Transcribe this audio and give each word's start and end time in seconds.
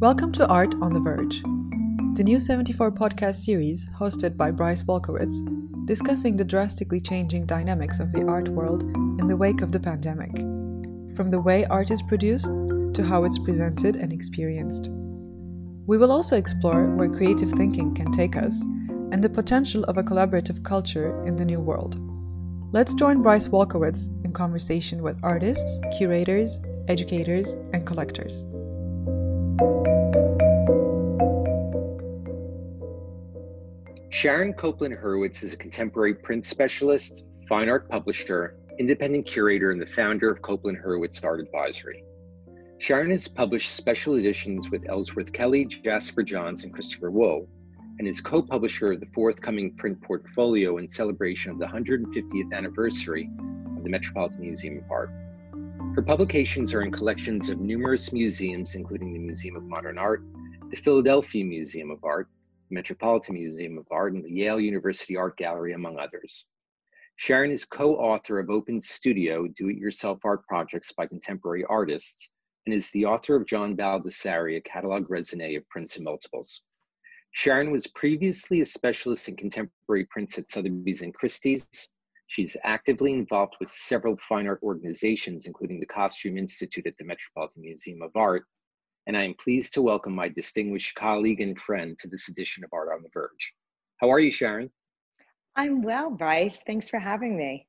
Welcome 0.00 0.30
to 0.34 0.46
Art 0.46 0.76
on 0.80 0.92
the 0.92 1.00
Verge, 1.00 1.42
the 2.16 2.22
new 2.22 2.38
74 2.38 2.92
podcast 2.92 3.34
series 3.44 3.88
hosted 3.88 4.36
by 4.36 4.52
Bryce 4.52 4.84
Wolkowitz, 4.84 5.40
discussing 5.86 6.36
the 6.36 6.44
drastically 6.44 7.00
changing 7.00 7.46
dynamics 7.46 7.98
of 7.98 8.12
the 8.12 8.24
art 8.24 8.48
world 8.48 8.84
in 9.18 9.26
the 9.26 9.36
wake 9.36 9.60
of 9.60 9.72
the 9.72 9.80
pandemic, 9.80 10.36
from 11.16 11.30
the 11.30 11.40
way 11.40 11.64
art 11.64 11.90
is 11.90 12.00
produced 12.02 12.46
to 12.46 13.02
how 13.02 13.24
it's 13.24 13.40
presented 13.40 13.96
and 13.96 14.12
experienced. 14.12 14.88
We 15.88 15.98
will 15.98 16.12
also 16.12 16.36
explore 16.36 16.94
where 16.94 17.08
creative 17.08 17.50
thinking 17.50 17.92
can 17.92 18.12
take 18.12 18.36
us 18.36 18.62
and 19.10 19.20
the 19.20 19.28
potential 19.28 19.82
of 19.86 19.98
a 19.98 20.04
collaborative 20.04 20.62
culture 20.62 21.24
in 21.26 21.34
the 21.34 21.44
new 21.44 21.58
world. 21.58 21.98
Let's 22.70 22.94
join 22.94 23.20
Bryce 23.20 23.48
Wolkowitz 23.48 24.10
in 24.24 24.32
conversation 24.32 25.02
with 25.02 25.18
artists, 25.24 25.80
curators, 25.98 26.60
educators, 26.86 27.54
and 27.72 27.84
collectors. 27.84 28.46
Sharon 34.18 34.52
Coplan 34.52 35.00
Hurwitz 35.00 35.44
is 35.44 35.54
a 35.54 35.56
contemporary 35.56 36.12
print 36.12 36.44
specialist, 36.44 37.22
fine 37.48 37.68
art 37.68 37.88
publisher, 37.88 38.56
independent 38.80 39.28
curator, 39.28 39.70
and 39.70 39.80
the 39.80 39.86
founder 39.86 40.28
of 40.28 40.42
Coplan 40.42 40.74
Hurwitz 40.74 41.22
Art 41.22 41.38
Advisory. 41.38 42.02
Sharon 42.78 43.10
has 43.10 43.28
published 43.28 43.76
special 43.76 44.16
editions 44.16 44.72
with 44.72 44.82
Ellsworth 44.88 45.32
Kelly, 45.32 45.66
Jasper 45.66 46.24
Johns, 46.24 46.64
and 46.64 46.74
Christopher 46.74 47.12
Wool, 47.12 47.48
and 48.00 48.08
is 48.08 48.20
co 48.20 48.42
publisher 48.42 48.90
of 48.90 48.98
the 48.98 49.06
forthcoming 49.14 49.76
print 49.76 50.02
portfolio 50.02 50.78
in 50.78 50.88
celebration 50.88 51.52
of 51.52 51.60
the 51.60 51.66
150th 51.66 52.52
anniversary 52.52 53.30
of 53.76 53.84
the 53.84 53.88
Metropolitan 53.88 54.40
Museum 54.40 54.78
of 54.78 54.90
Art. 54.90 55.10
Her 55.94 56.02
publications 56.02 56.74
are 56.74 56.82
in 56.82 56.90
collections 56.90 57.50
of 57.50 57.60
numerous 57.60 58.12
museums, 58.12 58.74
including 58.74 59.12
the 59.12 59.20
Museum 59.20 59.54
of 59.54 59.62
Modern 59.62 59.96
Art, 59.96 60.24
the 60.70 60.76
Philadelphia 60.76 61.44
Museum 61.44 61.92
of 61.92 62.02
Art, 62.02 62.28
Metropolitan 62.70 63.34
Museum 63.34 63.78
of 63.78 63.86
Art, 63.90 64.14
and 64.14 64.24
the 64.24 64.30
Yale 64.30 64.60
University 64.60 65.16
Art 65.16 65.36
Gallery, 65.36 65.72
among 65.72 65.98
others. 65.98 66.46
Sharon 67.16 67.50
is 67.50 67.64
co 67.64 67.96
author 67.96 68.38
of 68.38 68.50
Open 68.50 68.80
Studio 68.80 69.48
Do 69.48 69.68
It 69.68 69.76
Yourself 69.76 70.24
Art 70.24 70.46
Projects 70.46 70.92
by 70.92 71.06
Contemporary 71.06 71.64
Artists 71.64 72.30
and 72.66 72.74
is 72.74 72.90
the 72.90 73.06
author 73.06 73.34
of 73.34 73.46
John 73.46 73.76
Baldessari, 73.76 74.56
a 74.56 74.60
catalog 74.60 75.08
raisonné 75.08 75.56
of 75.56 75.68
prints 75.68 75.96
and 75.96 76.04
multiples. 76.04 76.62
Sharon 77.30 77.70
was 77.70 77.86
previously 77.88 78.60
a 78.60 78.64
specialist 78.64 79.28
in 79.28 79.36
contemporary 79.36 80.04
prints 80.10 80.38
at 80.38 80.50
Sotheby's 80.50 81.02
and 81.02 81.14
Christie's. 81.14 81.66
She's 82.26 82.56
actively 82.64 83.12
involved 83.12 83.54
with 83.58 83.70
several 83.70 84.16
fine 84.18 84.46
art 84.46 84.60
organizations, 84.62 85.46
including 85.46 85.80
the 85.80 85.86
Costume 85.86 86.36
Institute 86.36 86.86
at 86.86 86.96
the 86.98 87.04
Metropolitan 87.04 87.62
Museum 87.62 88.02
of 88.02 88.14
Art 88.14 88.44
and 89.08 89.16
I 89.16 89.24
am 89.24 89.34
pleased 89.34 89.72
to 89.72 89.82
welcome 89.82 90.14
my 90.14 90.28
distinguished 90.28 90.94
colleague 90.94 91.40
and 91.40 91.58
friend 91.58 91.96
to 91.98 92.08
this 92.08 92.28
edition 92.28 92.62
of 92.62 92.70
Art 92.74 92.90
on 92.94 93.02
the 93.02 93.08
Verge. 93.12 93.54
How 93.96 94.12
are 94.12 94.20
you, 94.20 94.30
Sharon? 94.30 94.70
I'm 95.56 95.80
well, 95.82 96.10
Bryce. 96.10 96.60
Thanks 96.66 96.90
for 96.90 96.98
having 96.98 97.36
me. 97.36 97.66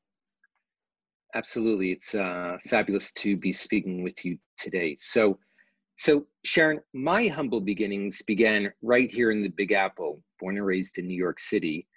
Absolutely, 1.36 1.94
it's 1.94 2.14
uh, 2.14 2.58
fabulous 2.68 3.14
to 3.14 3.38
be 3.38 3.54
speaking 3.54 4.04
with 4.04 4.26
you 4.26 4.38
today. 4.58 4.96
So, 5.00 5.40
so 5.98 6.26
Sharon, 6.44 6.82
my 6.94 7.28
humble 7.28 7.62
beginnings 7.62 8.22
began 8.24 8.74
right 8.82 9.10
here 9.10 9.32
in 9.32 9.42
the 9.42 9.50
Big 9.50 9.72
Apple, 9.72 10.22
born 10.42 10.58
and 10.58 10.66
raised 10.66 10.98
in 10.98 11.08
New 11.08 11.18
York 11.18 11.40
City. 11.40 11.88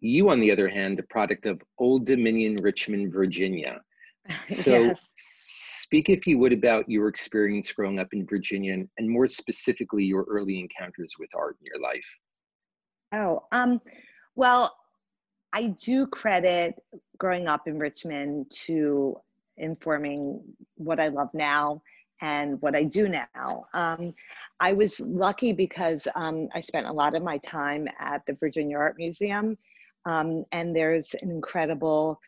You, 0.00 0.30
on 0.30 0.40
the 0.40 0.50
other 0.50 0.68
hand, 0.68 0.98
a 0.98 1.02
product 1.02 1.44
of 1.44 1.60
Old 1.78 2.06
Dominion, 2.06 2.56
Richmond, 2.62 3.12
Virginia. 3.12 3.78
So, 4.46 4.70
yes. 4.70 5.00
speak, 5.14 6.08
if 6.08 6.26
you 6.26 6.38
would, 6.38 6.52
about 6.52 6.88
your 6.88 7.08
experience 7.08 7.72
growing 7.72 7.98
up 7.98 8.08
in 8.12 8.26
Virginia 8.26 8.74
and, 8.74 8.88
and 8.98 9.08
more 9.08 9.26
specifically 9.26 10.04
your 10.04 10.24
early 10.28 10.60
encounters 10.60 11.14
with 11.18 11.30
art 11.36 11.56
in 11.60 11.66
your 11.66 11.80
life. 11.80 12.04
Oh, 13.12 13.44
um, 13.52 13.80
well, 14.34 14.74
I 15.52 15.74
do 15.82 16.06
credit 16.06 16.74
growing 17.18 17.48
up 17.48 17.66
in 17.66 17.78
Richmond 17.78 18.50
to 18.66 19.16
informing 19.56 20.42
what 20.76 21.00
I 21.00 21.08
love 21.08 21.30
now 21.32 21.82
and 22.22 22.60
what 22.62 22.74
I 22.74 22.82
do 22.82 23.08
now. 23.08 23.66
Um, 23.74 24.14
I 24.60 24.72
was 24.72 25.00
lucky 25.00 25.52
because 25.52 26.06
um, 26.14 26.48
I 26.54 26.60
spent 26.60 26.86
a 26.86 26.92
lot 26.92 27.14
of 27.14 27.22
my 27.22 27.38
time 27.38 27.88
at 27.98 28.24
the 28.26 28.34
Virginia 28.34 28.78
Art 28.78 28.96
Museum, 28.96 29.56
um, 30.06 30.44
and 30.52 30.74
there's 30.74 31.14
an 31.22 31.30
incredible 31.30 32.20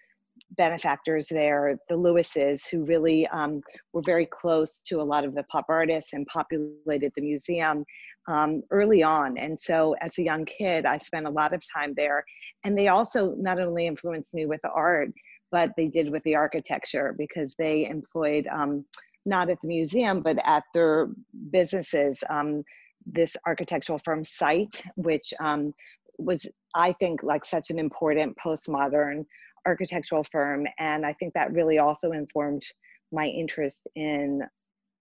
benefactors 0.56 1.28
there, 1.28 1.78
the 1.88 1.94
Lewises, 1.94 2.62
who 2.70 2.84
really 2.84 3.26
um, 3.28 3.60
were 3.92 4.03
very 4.04 4.26
close 4.26 4.81
to 4.86 5.00
a 5.00 5.03
lot 5.03 5.25
of 5.25 5.34
the 5.34 5.42
pop 5.44 5.66
artists 5.69 6.12
and 6.12 6.26
populated 6.26 7.12
the 7.14 7.22
museum 7.22 7.84
um, 8.26 8.62
early 8.70 9.03
on. 9.03 9.38
And 9.38 9.58
so, 9.58 9.94
as 10.00 10.19
a 10.19 10.22
young 10.22 10.44
kid, 10.44 10.87
I 10.87 10.98
spent 10.98 11.26
a 11.26 11.31
lot 11.31 11.53
of 11.53 11.62
time 11.70 11.94
there. 11.97 12.25
And 12.64 12.76
they 12.76 12.88
also 12.88 13.34
not 13.37 13.60
only 13.60 13.87
influenced 13.87 14.34
me 14.34 14.47
with 14.47 14.60
the 14.62 14.70
art, 14.70 15.10
but 15.50 15.70
they 15.76 15.88
did 15.88 16.10
with 16.10 16.22
the 16.25 16.34
architecture 16.34 17.14
because 17.16 17.54
they 17.58 17.87
employed 17.87 18.47
um, 18.53 18.84
not 19.25 19.50
at 19.50 19.60
the 19.62 19.69
museum, 19.69 20.20
but 20.20 20.38
at 20.44 20.64
their 20.75 21.08
businesses. 21.50 22.22
Um, 22.28 22.64
this 23.06 23.37
architectural 23.47 24.00
firm 24.04 24.25
SITE, 24.25 24.82
which 24.97 25.32
um, 25.41 25.72
was, 26.19 26.47
I 26.75 26.92
think, 26.92 27.22
like 27.22 27.44
such 27.44 27.70
an 27.70 27.78
important 27.78 28.37
postmodern 28.37 29.25
architectural 29.66 30.24
firm. 30.24 30.66
And 30.78 31.04
I 31.04 31.12
think 31.14 31.34
that 31.34 31.52
really 31.52 31.78
also 31.78 32.12
informed 32.12 32.64
my 33.12 33.26
interest 33.26 33.80
in 33.94 34.42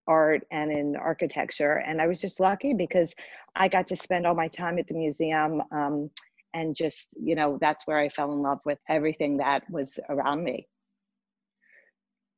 art 0.07 0.43
and 0.51 0.71
in 0.71 0.95
architecture. 0.95 1.83
And 1.85 2.01
I 2.01 2.07
was 2.07 2.21
just 2.21 2.39
lucky 2.39 2.73
because 2.73 3.13
I 3.55 3.67
got 3.67 3.87
to 3.87 3.97
spend 3.97 4.25
all 4.25 4.35
my 4.35 4.47
time 4.47 4.79
at 4.79 4.87
the 4.87 4.93
museum. 4.93 5.61
Um, 5.71 6.09
and 6.53 6.75
just, 6.75 7.07
you 7.21 7.35
know, 7.35 7.57
that's 7.61 7.85
where 7.85 7.99
I 7.99 8.09
fell 8.09 8.31
in 8.33 8.41
love 8.41 8.59
with 8.65 8.79
everything 8.89 9.37
that 9.37 9.69
was 9.69 9.99
around 10.09 10.43
me. 10.43 10.67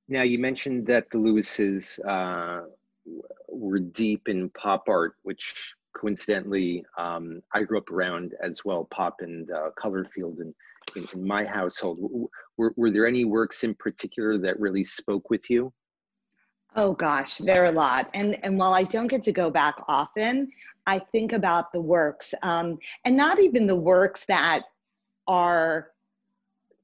Now, 0.08 0.24
you 0.24 0.40
mentioned 0.40 0.88
that 0.88 1.10
the 1.12 1.20
Lewises 1.20 2.00
uh, 2.06 2.66
were 3.48 3.80
deep 3.80 4.28
in 4.28 4.50
pop 4.50 4.90
art, 4.90 5.14
which 5.22 5.74
coincidentally 5.96 6.84
um, 6.98 7.42
I 7.54 7.64
grew 7.64 7.78
up 7.78 7.92
around 7.92 8.34
as 8.42 8.66
well, 8.66 8.86
pop 8.86 9.18
and 9.22 9.50
uh, 9.52 9.70
color 9.76 10.06
field 10.14 10.40
and 10.40 10.54
in, 10.96 11.06
in 11.14 11.28
my 11.28 11.46
household. 11.46 12.30
Were, 12.58 12.74
were 12.76 12.92
there 12.92 13.08
any 13.08 13.26
works 13.26 13.64
in 13.64 13.74
particular 13.76 14.38
that 14.40 14.60
really 14.60 14.84
spoke 14.84 15.30
with 15.30 15.50
you? 15.50 15.74
Oh 16.76 16.94
gosh, 16.94 17.38
there 17.40 17.64
are 17.64 17.68
a 17.68 17.72
lot. 17.72 18.10
And 18.14 18.38
and 18.44 18.58
while 18.58 18.74
I 18.74 18.84
don't 18.84 19.08
get 19.08 19.24
to 19.24 19.32
go 19.32 19.50
back 19.50 19.76
often, 19.88 20.52
I 20.86 21.00
think 21.00 21.34
about 21.34 21.72
the 21.72 21.82
works, 21.82 22.34
um, 22.44 22.78
and 23.06 23.18
not 23.18 23.40
even 23.40 23.66
the 23.66 23.76
works 23.76 24.26
that 24.28 24.62
are 25.28 25.92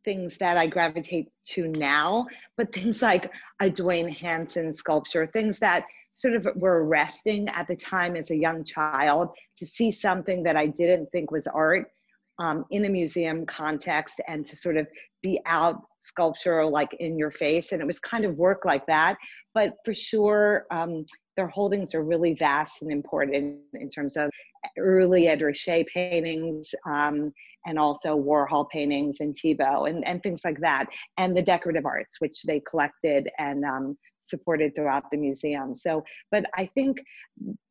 things 0.04 0.38
that 0.38 0.58
I 0.58 0.68
gravitate 0.68 1.30
to 1.48 1.68
now, 1.68 2.28
but 2.58 2.74
things 2.74 3.02
like 3.02 3.32
a 3.60 3.70
Duane 3.70 4.08
Hanson 4.08 4.74
sculpture, 4.74 5.28
things 5.28 5.60
that 5.60 5.86
sort 6.12 6.36
of 6.36 6.48
were 6.56 6.86
arresting 6.86 7.50
at 7.50 7.68
the 7.68 7.76
time 7.76 8.16
as 8.16 8.32
a 8.32 8.36
young 8.36 8.64
child 8.64 9.30
to 9.58 9.66
see 9.66 9.92
something 9.92 10.44
that 10.44 10.56
I 10.56 10.68
didn't 10.68 11.12
think 11.12 11.32
was 11.32 11.48
art 11.48 11.92
um, 12.40 12.66
in 12.72 12.86
a 12.86 12.90
museum 12.90 13.46
context 13.46 14.22
and 14.28 14.46
to 14.46 14.56
sort 14.56 14.78
of 14.78 14.88
be 15.22 15.40
out 15.46 15.82
sculpture 16.04 16.64
like 16.66 16.96
in 17.00 17.18
your 17.18 17.32
face 17.32 17.72
and 17.72 17.82
it 17.82 17.88
was 17.88 18.00
kind 18.00 18.26
of 18.26 18.36
work 18.36 18.64
like 18.64 18.86
that. 18.86 19.18
But 19.54 19.74
for 19.84 19.94
sure 19.94 20.66
um, 20.72 21.06
their 21.36 21.48
holdings 21.48 21.96
are 21.96 22.04
really 22.04 22.34
vast 22.34 22.82
and 22.82 22.92
important 22.92 23.60
in 23.74 23.90
terms 23.90 24.16
of 24.16 24.30
early 24.78 25.28
Ed 25.28 25.42
Ruscha 25.42 25.86
paintings 25.88 26.74
um, 26.88 27.34
and 27.66 27.80
also 27.80 28.18
Warhol 28.18 28.70
paintings 28.70 29.18
and 29.20 29.36
Thiebaud 29.36 29.90
and, 29.90 30.08
and 30.08 30.22
things 30.22 30.42
like 30.46 30.60
that 30.60 30.88
and 31.18 31.36
the 31.36 31.42
decorative 31.42 31.86
arts 31.86 32.18
which 32.20 32.44
they 32.44 32.62
collected 32.70 33.30
and 33.40 33.66
um, 33.66 33.98
supported 34.28 34.76
throughout 34.76 35.04
the 35.12 35.18
museum. 35.18 35.76
So 35.76 36.04
but 36.32 36.46
I 36.56 36.70
think 36.76 36.98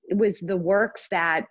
it 0.07 0.17
was 0.17 0.41
the 0.41 0.57
works 0.57 1.07
that 1.11 1.47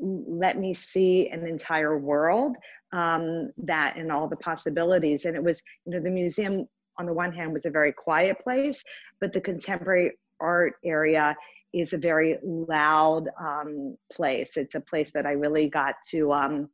let 0.00 0.58
me 0.58 0.74
see 0.74 1.28
an 1.28 1.46
entire 1.46 1.98
world 1.98 2.56
um, 2.92 3.52
that 3.58 3.96
and 3.96 4.10
all 4.10 4.28
the 4.28 4.36
possibilities. 4.36 5.24
And 5.24 5.36
it 5.36 5.42
was 5.42 5.60
you 5.84 5.92
know 5.92 6.00
the 6.00 6.10
museum 6.10 6.66
on 6.98 7.06
the 7.06 7.12
one 7.12 7.32
hand 7.32 7.52
was 7.52 7.64
a 7.64 7.70
very 7.70 7.92
quiet 7.92 8.38
place 8.40 8.84
but 9.18 9.32
the 9.32 9.40
contemporary 9.40 10.12
art 10.40 10.74
area 10.84 11.34
is 11.72 11.94
a 11.94 11.98
very 11.98 12.38
loud 12.42 13.28
um, 13.40 13.96
place. 14.12 14.56
It's 14.56 14.74
a 14.74 14.80
place 14.80 15.10
that 15.14 15.24
i 15.24 15.32
really 15.32 15.68
got 15.68 15.94
to 16.10 16.32
um, 16.32 16.68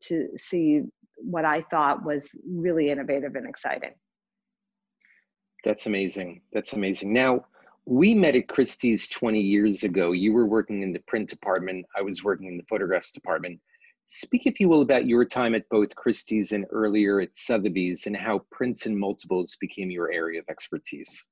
to 0.00 0.28
see 0.36 0.82
what 1.18 1.44
i 1.44 1.60
thought 1.70 2.04
was 2.04 2.28
really 2.44 2.90
innovative 2.90 3.36
and 3.36 3.48
exciting. 3.48 3.92
That's 5.64 5.86
amazing. 5.86 6.40
That's 6.52 6.72
amazing. 6.72 7.12
Now 7.12 7.44
we 7.84 8.14
met 8.14 8.36
at 8.36 8.48
Christie's 8.48 9.08
20 9.08 9.40
years 9.40 9.82
ago. 9.82 10.12
You 10.12 10.32
were 10.32 10.46
working 10.46 10.82
in 10.82 10.92
the 10.92 11.00
print 11.00 11.28
department, 11.28 11.86
I 11.96 12.02
was 12.02 12.22
working 12.22 12.46
in 12.46 12.56
the 12.56 12.64
photographs 12.68 13.12
department. 13.12 13.60
Speak, 14.06 14.46
if 14.46 14.60
you 14.60 14.68
will, 14.68 14.82
about 14.82 15.06
your 15.06 15.24
time 15.24 15.54
at 15.54 15.68
both 15.68 15.94
Christie's 15.94 16.52
and 16.52 16.66
earlier 16.70 17.20
at 17.20 17.36
Sotheby's 17.36 18.06
and 18.06 18.16
how 18.16 18.40
prints 18.50 18.86
and 18.86 18.98
multiples 18.98 19.56
became 19.60 19.90
your 19.90 20.12
area 20.12 20.40
of 20.40 20.46
expertise. 20.48 21.26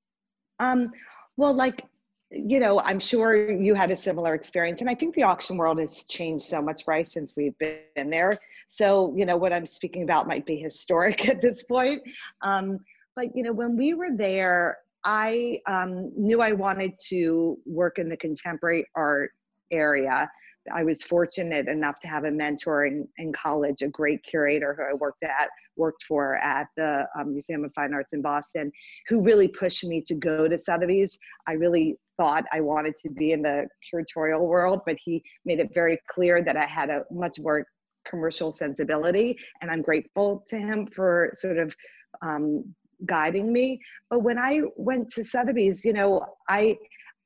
Um, 0.60 0.90
well, 1.36 1.52
like 1.52 1.84
you 2.30 2.60
know, 2.60 2.78
I'm 2.80 3.00
sure 3.00 3.50
you 3.50 3.74
had 3.74 3.90
a 3.90 3.96
similar 3.96 4.34
experience. 4.34 4.80
And 4.80 4.88
I 4.88 4.94
think 4.94 5.14
the 5.14 5.24
auction 5.24 5.56
world 5.56 5.80
has 5.80 6.04
changed 6.04 6.44
so 6.44 6.62
much, 6.62 6.84
Bryce, 6.84 7.12
since 7.12 7.32
we've 7.36 7.58
been 7.58 8.08
there. 8.08 8.38
So, 8.68 9.12
you 9.16 9.26
know, 9.26 9.36
what 9.36 9.52
I'm 9.52 9.66
speaking 9.66 10.04
about 10.04 10.28
might 10.28 10.46
be 10.46 10.56
historic 10.56 11.28
at 11.28 11.42
this 11.42 11.64
point. 11.64 12.02
Um, 12.42 12.78
but, 13.16 13.34
you 13.34 13.42
know, 13.42 13.52
when 13.52 13.76
we 13.76 13.94
were 13.94 14.10
there, 14.14 14.78
I 15.04 15.60
um, 15.66 16.12
knew 16.16 16.40
I 16.40 16.52
wanted 16.52 16.92
to 17.08 17.56
work 17.64 17.98
in 17.98 18.08
the 18.08 18.16
contemporary 18.16 18.86
art 18.94 19.30
area. 19.70 20.30
I 20.72 20.84
was 20.84 21.02
fortunate 21.02 21.68
enough 21.68 21.98
to 22.00 22.08
have 22.08 22.24
a 22.24 22.30
mentor 22.30 22.84
in, 22.84 23.08
in 23.16 23.32
college, 23.32 23.82
a 23.82 23.88
great 23.88 24.22
curator 24.22 24.74
who 24.74 24.82
I 24.82 24.94
worked 24.94 25.22
at, 25.22 25.48
worked 25.76 26.04
for 26.04 26.36
at 26.36 26.66
the 26.76 27.06
um, 27.18 27.32
Museum 27.32 27.64
of 27.64 27.72
Fine 27.74 27.94
Arts 27.94 28.10
in 28.12 28.20
Boston, 28.20 28.70
who 29.08 29.22
really 29.22 29.48
pushed 29.48 29.84
me 29.84 30.02
to 30.06 30.14
go 30.14 30.48
to 30.48 30.58
Sotheby's. 30.58 31.18
I 31.46 31.52
really 31.52 31.96
thought 32.18 32.44
I 32.52 32.60
wanted 32.60 32.94
to 32.98 33.10
be 33.10 33.32
in 33.32 33.40
the 33.40 33.66
curatorial 33.92 34.46
world, 34.46 34.82
but 34.84 34.96
he 35.02 35.22
made 35.46 35.60
it 35.60 35.70
very 35.72 35.98
clear 36.12 36.42
that 36.44 36.56
I 36.56 36.66
had 36.66 36.90
a 36.90 37.04
much 37.10 37.38
more 37.40 37.64
commercial 38.06 38.52
sensibility, 38.52 39.38
and 39.62 39.70
I'm 39.70 39.82
grateful 39.82 40.44
to 40.48 40.58
him 40.58 40.86
for 40.94 41.32
sort 41.34 41.58
of 41.58 41.74
um, 42.22 42.74
guiding 43.06 43.52
me. 43.52 43.80
But 44.08 44.20
when 44.20 44.38
I 44.38 44.62
went 44.76 45.10
to 45.12 45.24
Sotheby's, 45.24 45.84
you 45.84 45.92
know, 45.92 46.24
I 46.48 46.76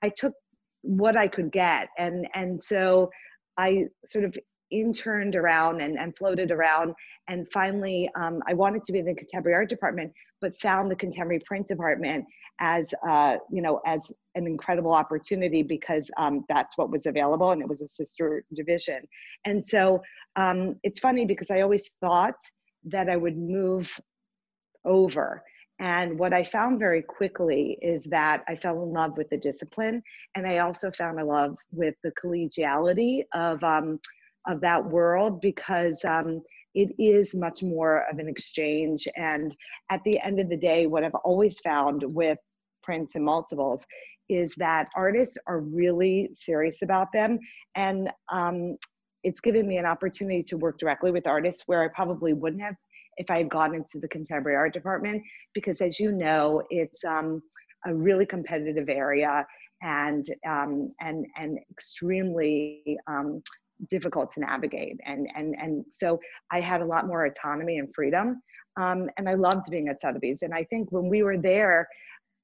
I 0.02 0.10
took 0.10 0.34
what 0.84 1.16
I 1.16 1.26
could 1.26 1.50
get. 1.50 1.88
And, 1.98 2.28
and 2.34 2.62
so 2.62 3.10
I 3.56 3.86
sort 4.04 4.24
of 4.24 4.36
interned 4.70 5.34
around 5.34 5.80
and, 5.80 5.98
and 5.98 6.16
floated 6.16 6.50
around. 6.50 6.94
And 7.28 7.46
finally, 7.52 8.10
um, 8.16 8.42
I 8.46 8.52
wanted 8.52 8.82
to 8.86 8.92
be 8.92 8.98
in 8.98 9.06
the 9.06 9.14
contemporary 9.14 9.54
art 9.54 9.70
department, 9.70 10.12
but 10.40 10.60
found 10.60 10.90
the 10.90 10.96
contemporary 10.96 11.40
print 11.46 11.68
department 11.68 12.26
as, 12.60 12.92
uh, 13.08 13.36
you 13.50 13.62
know, 13.62 13.80
as 13.86 14.12
an 14.34 14.46
incredible 14.46 14.92
opportunity 14.92 15.62
because 15.62 16.10
um, 16.18 16.44
that's 16.48 16.76
what 16.76 16.90
was 16.90 17.06
available 17.06 17.52
and 17.52 17.62
it 17.62 17.68
was 17.68 17.80
a 17.80 17.88
sister 17.88 18.44
division. 18.54 19.00
And 19.46 19.66
so 19.66 20.02
um, 20.36 20.76
it's 20.82 21.00
funny 21.00 21.24
because 21.24 21.50
I 21.50 21.62
always 21.62 21.88
thought 22.00 22.34
that 22.84 23.08
I 23.08 23.16
would 23.16 23.38
move 23.38 23.90
over 24.84 25.42
and 25.80 26.18
what 26.18 26.32
I 26.32 26.44
found 26.44 26.78
very 26.78 27.02
quickly 27.02 27.78
is 27.82 28.04
that 28.04 28.44
I 28.46 28.54
fell 28.54 28.82
in 28.82 28.92
love 28.92 29.16
with 29.16 29.28
the 29.30 29.36
discipline, 29.36 30.02
and 30.36 30.46
I 30.46 30.58
also 30.58 30.90
found 30.92 31.18
a 31.18 31.24
love 31.24 31.56
with 31.72 31.94
the 32.04 32.12
collegiality 32.12 33.22
of 33.32 33.62
um, 33.64 33.98
of 34.46 34.60
that 34.60 34.84
world 34.84 35.40
because 35.40 36.04
um, 36.04 36.42
it 36.74 36.94
is 36.98 37.34
much 37.34 37.62
more 37.62 38.04
of 38.10 38.18
an 38.18 38.28
exchange. 38.28 39.08
And 39.16 39.56
at 39.90 40.02
the 40.04 40.20
end 40.20 40.38
of 40.38 40.48
the 40.48 40.56
day, 40.56 40.86
what 40.86 41.02
I've 41.02 41.14
always 41.24 41.58
found 41.60 42.02
with 42.04 42.38
prints 42.82 43.14
and 43.14 43.24
multiples 43.24 43.84
is 44.28 44.54
that 44.56 44.88
artists 44.94 45.36
are 45.46 45.60
really 45.60 46.30
serious 46.34 46.82
about 46.82 47.08
them, 47.12 47.38
and 47.74 48.10
um, 48.30 48.76
it's 49.24 49.40
given 49.40 49.66
me 49.66 49.78
an 49.78 49.86
opportunity 49.86 50.42
to 50.44 50.56
work 50.56 50.78
directly 50.78 51.10
with 51.10 51.26
artists 51.26 51.64
where 51.66 51.82
I 51.82 51.88
probably 51.88 52.32
wouldn't 52.32 52.62
have 52.62 52.76
if 53.16 53.30
I 53.30 53.38
had 53.38 53.50
gone 53.50 53.74
into 53.74 54.00
the 54.00 54.08
contemporary 54.08 54.56
art 54.56 54.72
department, 54.72 55.22
because 55.54 55.80
as 55.80 55.98
you 55.98 56.12
know, 56.12 56.62
it's 56.70 57.04
um, 57.04 57.42
a 57.86 57.94
really 57.94 58.26
competitive 58.26 58.88
area 58.88 59.46
and 59.82 60.26
um, 60.48 60.92
and 61.00 61.26
and 61.36 61.58
extremely 61.70 62.98
um, 63.06 63.42
difficult 63.90 64.32
to 64.32 64.40
navigate. 64.40 64.98
And 65.04 65.28
and 65.34 65.54
and 65.60 65.84
so 65.98 66.18
I 66.50 66.60
had 66.60 66.80
a 66.80 66.86
lot 66.86 67.06
more 67.06 67.26
autonomy 67.26 67.78
and 67.78 67.88
freedom, 67.94 68.40
um, 68.80 69.08
and 69.16 69.28
I 69.28 69.34
loved 69.34 69.70
being 69.70 69.88
at 69.88 70.00
Sotheby's. 70.00 70.42
And 70.42 70.54
I 70.54 70.64
think 70.64 70.90
when 70.90 71.08
we 71.08 71.22
were 71.22 71.38
there, 71.38 71.88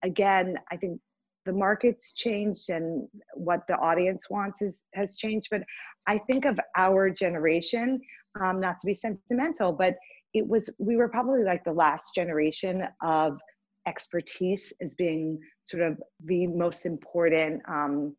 again, 0.03 0.57
I 0.71 0.77
think 0.77 1.01
the 1.47 1.53
market's 1.53 2.13
changed 2.13 2.69
and 2.69 3.09
what 3.35 3.61
the 3.67 3.77
audience 3.77 4.29
wants 4.29 4.61
is, 4.61 4.75
has 4.95 5.17
changed. 5.17 5.49
But 5.51 5.63
I 6.07 6.19
think 6.19 6.45
of 6.45 6.59
our 6.77 7.11
generation, 7.11 8.01
um, 8.41 8.61
not 8.61 8.77
to 8.81 8.87
be 8.87 8.95
sentimental, 8.95 9.73
but 9.73 9.97
it 10.35 10.47
was 10.47 10.71
we 10.79 10.97
were 10.97 11.09
probably 11.09 11.45
like 11.45 11.65
the 11.65 11.73
last 11.73 12.15
generation 12.15 12.85
of 13.03 13.39
expertise 13.87 14.73
as 14.83 14.93
being 14.95 15.39
sort 15.65 15.83
of 15.83 15.99
the 16.25 16.47
most 16.47 16.87
important 16.87 17.63
um, 17.69 18.15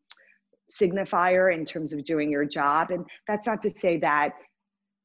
signifier 0.80 1.54
in 1.54 1.64
terms 1.64 1.92
of 1.92 2.04
doing 2.04 2.30
your 2.30 2.44
job. 2.44 2.90
And 2.90 3.04
that's 3.28 3.46
not 3.46 3.62
to 3.62 3.70
say 3.70 3.98
that 3.98 4.32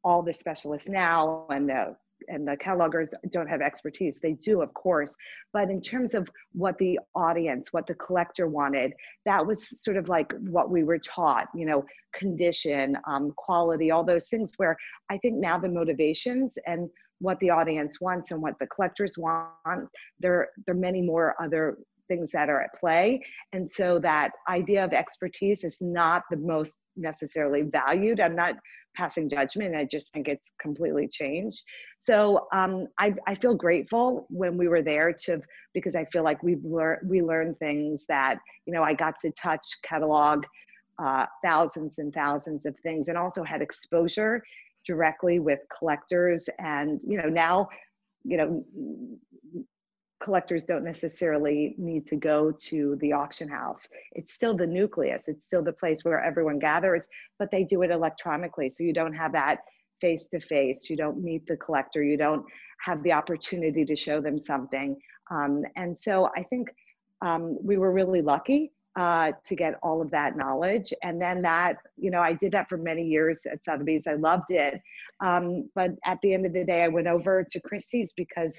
all 0.03 0.23
the 0.23 0.33
specialists 0.33 0.89
now 0.89 1.45
and 1.49 1.69
the 1.69 1.95
and 2.27 2.47
the 2.47 2.57
catalogers 2.57 3.07
don't 3.31 3.47
have 3.47 3.61
expertise. 3.61 4.19
They 4.21 4.33
do, 4.33 4.61
of 4.61 4.73
course. 4.73 5.13
But 5.53 5.69
in 5.69 5.81
terms 5.81 6.13
of 6.13 6.27
what 6.53 6.77
the 6.77 6.99
audience, 7.15 7.71
what 7.71 7.87
the 7.87 7.95
collector 7.95 8.47
wanted, 8.47 8.93
that 9.25 9.45
was 9.45 9.81
sort 9.81 9.97
of 9.97 10.09
like 10.09 10.31
what 10.39 10.69
we 10.69 10.83
were 10.83 10.99
taught, 10.99 11.47
you 11.55 11.65
know, 11.65 11.85
condition, 12.13 12.97
um, 13.07 13.33
quality, 13.37 13.91
all 13.91 14.03
those 14.03 14.27
things 14.27 14.53
where 14.57 14.75
I 15.09 15.17
think 15.17 15.35
now 15.37 15.57
the 15.57 15.69
motivations 15.69 16.53
and 16.65 16.89
what 17.19 17.39
the 17.39 17.49
audience 17.49 17.99
wants 17.99 18.31
and 18.31 18.41
what 18.41 18.59
the 18.59 18.67
collectors 18.67 19.17
want, 19.17 19.87
there, 20.19 20.49
there 20.65 20.75
are 20.75 20.79
many 20.79 21.01
more 21.01 21.35
other 21.41 21.77
things 22.07 22.31
that 22.31 22.49
are 22.49 22.61
at 22.61 22.79
play. 22.79 23.21
And 23.53 23.69
so 23.69 23.99
that 23.99 24.31
idea 24.47 24.83
of 24.83 24.93
expertise 24.93 25.63
is 25.63 25.77
not 25.81 26.23
the 26.29 26.37
most 26.37 26.73
necessarily 26.97 27.63
valued. 27.63 28.19
I'm 28.19 28.35
not 28.35 28.55
passing 28.95 29.29
judgment. 29.29 29.75
I 29.75 29.85
just 29.85 30.11
think 30.11 30.27
it's 30.27 30.51
completely 30.59 31.07
changed. 31.07 31.61
So 32.03 32.47
um, 32.53 32.87
I, 32.97 33.13
I 33.27 33.35
feel 33.35 33.53
grateful 33.53 34.25
when 34.29 34.57
we 34.57 34.67
were 34.67 34.81
there 34.81 35.13
to 35.25 35.41
because 35.73 35.95
I 35.95 36.05
feel 36.05 36.23
like 36.23 36.41
we've 36.41 36.63
learned 36.63 37.07
we 37.07 37.21
learned 37.21 37.59
things 37.59 38.05
that 38.09 38.39
you 38.65 38.73
know 38.73 38.83
I 38.83 38.93
got 38.93 39.15
to 39.21 39.31
touch 39.31 39.65
catalog 39.83 40.43
uh, 40.99 41.25
thousands 41.45 41.95
and 41.99 42.13
thousands 42.13 42.65
of 42.65 42.75
things 42.81 43.07
and 43.07 43.17
also 43.17 43.43
had 43.43 43.61
exposure 43.61 44.41
directly 44.85 45.39
with 45.39 45.59
collectors 45.77 46.45
and 46.59 46.99
you 47.05 47.21
know 47.21 47.29
now 47.29 47.67
you 48.23 48.37
know 48.37 48.63
collectors 50.23 50.63
don't 50.63 50.83
necessarily 50.83 51.75
need 51.77 52.07
to 52.07 52.15
go 52.15 52.51
to 52.51 52.97
the 53.01 53.13
auction 53.13 53.47
house. 53.47 53.81
It's 54.13 54.33
still 54.33 54.55
the 54.55 54.67
nucleus, 54.67 55.27
it's 55.27 55.43
still 55.45 55.63
the 55.63 55.73
place 55.73 56.03
where 56.03 56.23
everyone 56.23 56.59
gathers, 56.59 57.03
but 57.39 57.51
they 57.51 57.63
do 57.63 57.83
it 57.83 57.91
electronically. 57.91 58.73
So 58.75 58.83
you 58.83 58.93
don't 58.93 59.13
have 59.13 59.33
that 59.33 59.59
face 60.01 60.27
to 60.31 60.39
face, 60.39 60.89
you 60.89 60.97
don't 60.97 61.23
meet 61.23 61.45
the 61.47 61.57
collector, 61.57 62.03
you 62.03 62.17
don't 62.17 62.45
have 62.81 63.01
the 63.03 63.11
opportunity 63.11 63.85
to 63.85 63.95
show 63.95 64.21
them 64.21 64.39
something. 64.39 64.95
Um, 65.31 65.63
and 65.75 65.97
so 65.97 66.29
I 66.35 66.43
think 66.43 66.69
um, 67.21 67.57
we 67.63 67.77
were 67.77 67.91
really 67.91 68.21
lucky 68.21 68.71
uh, 68.97 69.31
to 69.45 69.55
get 69.55 69.75
all 69.83 70.01
of 70.01 70.09
that 70.11 70.35
knowledge. 70.35 70.91
And 71.03 71.21
then 71.21 71.41
that, 71.43 71.77
you 71.97 72.09
know, 72.09 72.21
I 72.21 72.33
did 72.33 72.51
that 72.53 72.67
for 72.67 72.77
many 72.77 73.03
years 73.03 73.37
at 73.51 73.63
Sotheby's. 73.63 74.07
I 74.07 74.13
loved 74.13 74.49
it. 74.49 74.81
Um, 75.23 75.69
but 75.75 75.91
at 76.05 76.17
the 76.23 76.33
end 76.33 76.45
of 76.47 76.53
the 76.53 76.63
day, 76.63 76.83
I 76.83 76.87
went 76.87 77.07
over 77.07 77.43
to 77.43 77.59
Christie's 77.59 78.11
because 78.17 78.53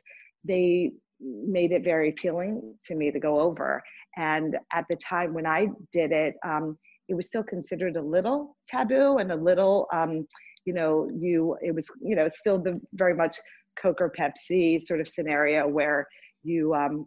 they 0.44 0.92
made 1.20 1.72
it 1.72 1.84
very 1.84 2.10
appealing 2.10 2.74
to 2.86 2.94
me 2.94 3.10
to 3.10 3.18
go 3.18 3.40
over. 3.40 3.82
And 4.16 4.56
at 4.72 4.84
the 4.88 4.96
time 4.96 5.34
when 5.34 5.46
I 5.46 5.68
did 5.92 6.12
it, 6.12 6.36
um, 6.44 6.78
it 7.08 7.14
was 7.14 7.26
still 7.26 7.42
considered 7.42 7.96
a 7.96 8.02
little 8.02 8.56
taboo 8.68 9.18
and 9.18 9.32
a 9.32 9.36
little, 9.36 9.86
um, 9.92 10.26
you 10.64 10.74
know, 10.74 11.08
you 11.18 11.56
it 11.62 11.74
was, 11.74 11.86
you 12.02 12.14
know, 12.14 12.28
still 12.38 12.58
the 12.58 12.78
very 12.92 13.14
much 13.14 13.36
Coke 13.80 14.00
or 14.00 14.10
Pepsi 14.10 14.84
sort 14.86 15.00
of 15.00 15.08
scenario 15.08 15.66
where 15.66 16.06
you 16.42 16.74
um, 16.74 17.06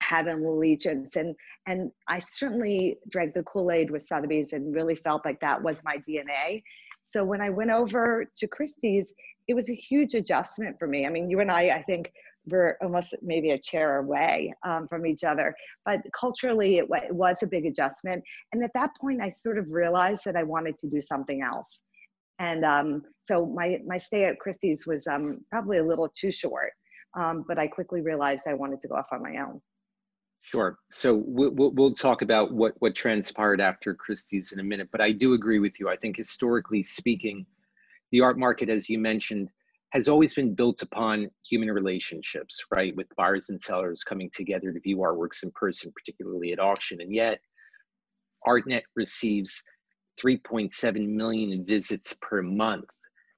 had 0.00 0.26
an 0.26 0.44
allegiance. 0.44 1.16
And 1.16 1.34
and 1.66 1.90
I 2.08 2.20
certainly 2.32 2.98
drank 3.10 3.34
the 3.34 3.42
Kool 3.42 3.70
Aid 3.70 3.90
with 3.90 4.06
Sotheby's 4.08 4.52
and 4.52 4.74
really 4.74 4.96
felt 4.96 5.24
like 5.24 5.40
that 5.40 5.62
was 5.62 5.76
my 5.84 5.98
DNA. 6.08 6.62
So 7.06 7.24
when 7.24 7.40
I 7.40 7.48
went 7.48 7.70
over 7.70 8.26
to 8.36 8.46
Christie's, 8.46 9.12
it 9.48 9.54
was 9.54 9.70
a 9.70 9.74
huge 9.74 10.14
adjustment 10.14 10.76
for 10.78 10.86
me. 10.86 11.06
I 11.06 11.10
mean, 11.10 11.30
you 11.30 11.40
and 11.40 11.50
I, 11.50 11.70
I 11.70 11.82
think, 11.84 12.10
we're 12.46 12.76
almost 12.82 13.14
maybe 13.22 13.50
a 13.50 13.58
chair 13.58 13.98
away 13.98 14.54
um, 14.66 14.88
from 14.88 15.06
each 15.06 15.24
other. 15.24 15.54
But 15.84 16.00
culturally, 16.18 16.78
it, 16.78 16.86
it, 16.90 17.14
was 17.14 17.36
a 17.42 17.46
big 17.46 17.66
adjustment. 17.66 18.22
And 18.52 18.62
at 18.62 18.70
that 18.74 18.90
point, 19.00 19.20
I 19.22 19.32
sort 19.40 19.58
of 19.58 19.66
realized 19.68 20.22
that 20.24 20.36
I 20.36 20.42
wanted 20.42 20.78
to 20.78 20.88
do 20.88 21.00
something 21.00 21.42
else. 21.42 21.80
And 22.38 22.64
um, 22.64 23.02
so 23.24 23.46
my, 23.46 23.78
my 23.86 23.98
stay 23.98 24.24
at 24.24 24.38
Christie's 24.38 24.86
was 24.86 25.06
um, 25.06 25.40
probably 25.50 25.78
a 25.78 25.84
little 25.84 26.08
too 26.08 26.30
short, 26.30 26.72
um, 27.18 27.44
but 27.48 27.58
I 27.58 27.66
quickly 27.66 28.00
realized 28.00 28.42
I 28.46 28.54
wanted 28.54 28.80
to 28.82 28.88
go 28.88 28.94
off 28.94 29.06
on 29.12 29.22
my 29.22 29.40
own. 29.40 29.60
Sure. 30.40 30.78
So 30.90 31.22
we'll, 31.26 31.72
we'll 31.72 31.94
talk 31.94 32.22
about 32.22 32.52
what, 32.52 32.74
what 32.78 32.94
transpired 32.94 33.60
after 33.60 33.92
Christie's 33.92 34.52
in 34.52 34.60
a 34.60 34.64
minute, 34.64 34.88
but 34.92 35.00
I 35.00 35.10
do 35.10 35.34
agree 35.34 35.58
with 35.58 35.80
you. 35.80 35.88
I 35.88 35.96
think 35.96 36.16
historically 36.16 36.82
speaking, 36.82 37.44
the 38.12 38.20
art 38.20 38.38
market, 38.38 38.68
as 38.68 38.88
you 38.88 38.98
mentioned, 38.98 39.50
has 39.92 40.08
always 40.08 40.34
been 40.34 40.54
built 40.54 40.82
upon 40.82 41.28
human 41.48 41.70
relationships, 41.70 42.58
right? 42.70 42.94
With 42.96 43.06
buyers 43.16 43.48
and 43.48 43.60
sellers 43.60 44.04
coming 44.04 44.30
together 44.34 44.72
to 44.72 44.80
view 44.80 44.98
artworks 44.98 45.42
in 45.42 45.50
person, 45.52 45.92
particularly 45.96 46.52
at 46.52 46.60
auction. 46.60 47.00
And 47.00 47.14
yet, 47.14 47.40
ArtNet 48.46 48.82
receives 48.96 49.62
3.7 50.22 51.08
million 51.08 51.64
visits 51.64 52.14
per 52.20 52.42
month. 52.42 52.90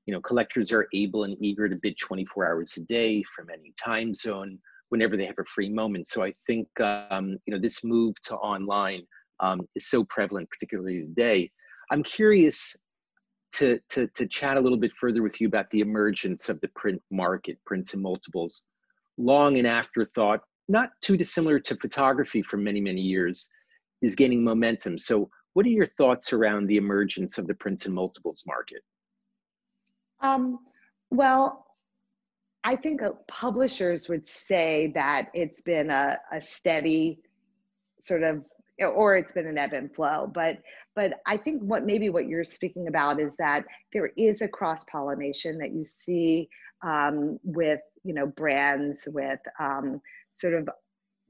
You 0.06 0.14
know, 0.14 0.20
collectors 0.20 0.72
are 0.72 0.88
able 0.92 1.24
and 1.24 1.36
eager 1.40 1.68
to 1.68 1.76
bid 1.76 1.96
24 1.98 2.46
hours 2.46 2.76
a 2.76 2.80
day 2.80 3.22
from 3.34 3.48
any 3.50 3.72
time 3.82 4.14
zone 4.14 4.58
whenever 4.88 5.16
they 5.16 5.26
have 5.26 5.38
a 5.38 5.44
free 5.44 5.70
moment. 5.70 6.08
So 6.08 6.24
I 6.24 6.34
think, 6.48 6.68
um, 6.80 7.38
you 7.46 7.54
know, 7.54 7.60
this 7.60 7.84
move 7.84 8.14
to 8.24 8.34
online 8.36 9.02
um, 9.38 9.60
is 9.76 9.88
so 9.88 10.04
prevalent, 10.04 10.48
particularly 10.50 11.02
today. 11.02 11.50
I'm 11.92 12.02
curious 12.02 12.76
to, 13.52 13.80
to, 13.90 14.06
to 14.08 14.26
chat 14.26 14.56
a 14.56 14.60
little 14.60 14.78
bit 14.78 14.92
further 14.92 15.22
with 15.22 15.40
you 15.40 15.48
about 15.48 15.70
the 15.70 15.80
emergence 15.80 16.48
of 16.48 16.60
the 16.60 16.68
print 16.68 17.02
market, 17.10 17.58
prints 17.64 17.94
and 17.94 18.02
multiples, 18.02 18.62
long 19.18 19.58
and 19.58 19.66
afterthought, 19.66 20.40
not 20.68 20.90
too 21.00 21.16
dissimilar 21.16 21.58
to 21.58 21.76
photography 21.76 22.42
for 22.42 22.56
many, 22.56 22.80
many 22.80 23.00
years, 23.00 23.48
is 24.02 24.14
gaining 24.14 24.44
momentum. 24.44 24.96
So, 24.96 25.28
what 25.54 25.66
are 25.66 25.70
your 25.70 25.86
thoughts 25.86 26.32
around 26.32 26.68
the 26.68 26.76
emergence 26.76 27.36
of 27.36 27.48
the 27.48 27.54
prints 27.54 27.86
and 27.86 27.94
multiples 27.94 28.44
market? 28.46 28.82
Um, 30.20 30.60
well, 31.10 31.66
I 32.62 32.76
think 32.76 33.02
uh, 33.02 33.10
publishers 33.26 34.08
would 34.08 34.28
say 34.28 34.92
that 34.94 35.28
it's 35.34 35.60
been 35.60 35.90
a, 35.90 36.18
a 36.32 36.40
steady 36.40 37.20
sort 38.00 38.22
of 38.22 38.44
or 38.86 39.16
it's 39.16 39.32
been 39.32 39.46
an 39.46 39.58
ebb 39.58 39.72
and 39.72 39.94
flow 39.94 40.30
but 40.34 40.58
but 40.94 41.14
i 41.26 41.36
think 41.36 41.62
what 41.62 41.84
maybe 41.84 42.08
what 42.08 42.26
you're 42.26 42.44
speaking 42.44 42.88
about 42.88 43.20
is 43.20 43.34
that 43.38 43.64
there 43.92 44.10
is 44.16 44.42
a 44.42 44.48
cross 44.48 44.84
pollination 44.90 45.58
that 45.58 45.72
you 45.72 45.84
see 45.84 46.48
um, 46.82 47.38
with 47.42 47.80
you 48.04 48.14
know 48.14 48.26
brands 48.26 49.06
with 49.12 49.40
um, 49.58 50.00
sort 50.30 50.54
of 50.54 50.68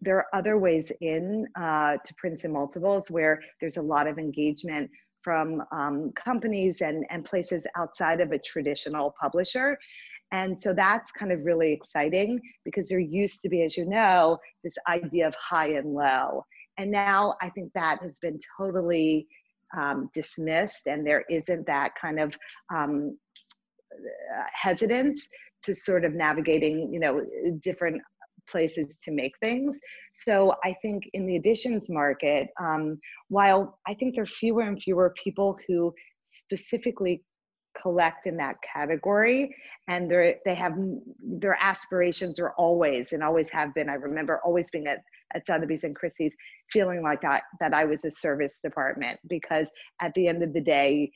there 0.00 0.16
are 0.16 0.26
other 0.33 0.57
ways 0.57 0.90
in 1.00 1.47
uh, 1.57 1.97
to 2.04 2.14
prints 2.16 2.45
and 2.45 2.52
multiples 2.52 3.11
where 3.11 3.40
there's 3.61 3.76
a 3.76 3.83
lot 3.83 4.07
of 4.07 4.19
engagement 4.19 4.90
from 5.23 5.62
um, 5.71 6.11
companies 6.12 6.80
and, 6.80 7.04
and 7.11 7.26
places 7.26 7.66
outside 7.76 8.21
of 8.23 8.33
a 8.33 8.38
traditional 8.38 9.14
publisher 9.21 9.76
and 10.33 10.62
so 10.62 10.73
that's 10.73 11.11
kind 11.11 11.33
of 11.33 11.45
really 11.45 11.73
exciting 11.73 12.40
because 12.64 12.88
there 12.88 13.00
used 13.00 13.42
to 13.42 13.49
be, 13.49 13.62
as 13.62 13.76
you 13.76 13.85
know, 13.87 14.38
this 14.62 14.76
idea 14.88 15.26
of 15.26 15.35
high 15.35 15.73
and 15.73 15.92
low. 15.92 16.45
And 16.81 16.91
now 16.91 17.35
I 17.43 17.51
think 17.51 17.71
that 17.75 17.99
has 18.03 18.19
been 18.21 18.41
totally 18.57 19.27
um, 19.77 20.09
dismissed, 20.15 20.87
and 20.87 21.07
there 21.07 21.25
isn't 21.29 21.67
that 21.67 21.91
kind 22.01 22.19
of 22.19 22.35
um, 22.75 23.19
hesitance 24.55 25.29
to 25.65 25.75
sort 25.75 26.07
of 26.07 26.15
navigating, 26.15 26.91
you 26.91 26.99
know, 26.99 27.23
different 27.63 28.01
places 28.49 28.87
to 29.05 29.11
make 29.11 29.33
things. 29.41 29.79
So 30.27 30.55
I 30.65 30.75
think 30.81 31.03
in 31.13 31.27
the 31.27 31.37
editions 31.37 31.91
market, 31.91 32.49
um, 32.59 32.99
while 33.29 33.79
I 33.87 33.93
think 33.93 34.15
there 34.15 34.25
are 34.25 34.27
fewer 34.27 34.63
and 34.63 34.83
fewer 34.83 35.15
people 35.23 35.59
who 35.69 35.93
specifically 36.33 37.23
collect 37.81 38.27
in 38.27 38.37
that 38.37 38.57
category. 38.63 39.55
And 39.89 40.11
they 40.11 40.37
they 40.45 40.55
have 40.55 40.75
their 41.23 41.57
aspirations 41.61 42.39
are 42.39 42.53
always 42.53 43.13
and 43.13 43.23
always 43.23 43.51
have 43.51 43.75
been. 43.75 43.89
I 43.89 43.95
remember 43.95 44.41
always 44.45 44.71
being 44.71 44.87
at 44.87 45.03
at 45.33 45.47
sotheby's 45.47 45.85
and 45.85 45.95
christie's 45.95 46.33
feeling 46.71 47.03
like 47.03 47.21
that 47.23 47.45
that 47.61 47.73
i 47.73 47.85
was 47.85 48.05
a 48.05 48.11
service 48.11 48.59
department 48.65 49.17
because 49.29 49.71
at 50.01 50.13
the 50.15 50.27
end 50.27 50.43
of 50.43 50.53
the 50.53 50.61
day 50.61 51.09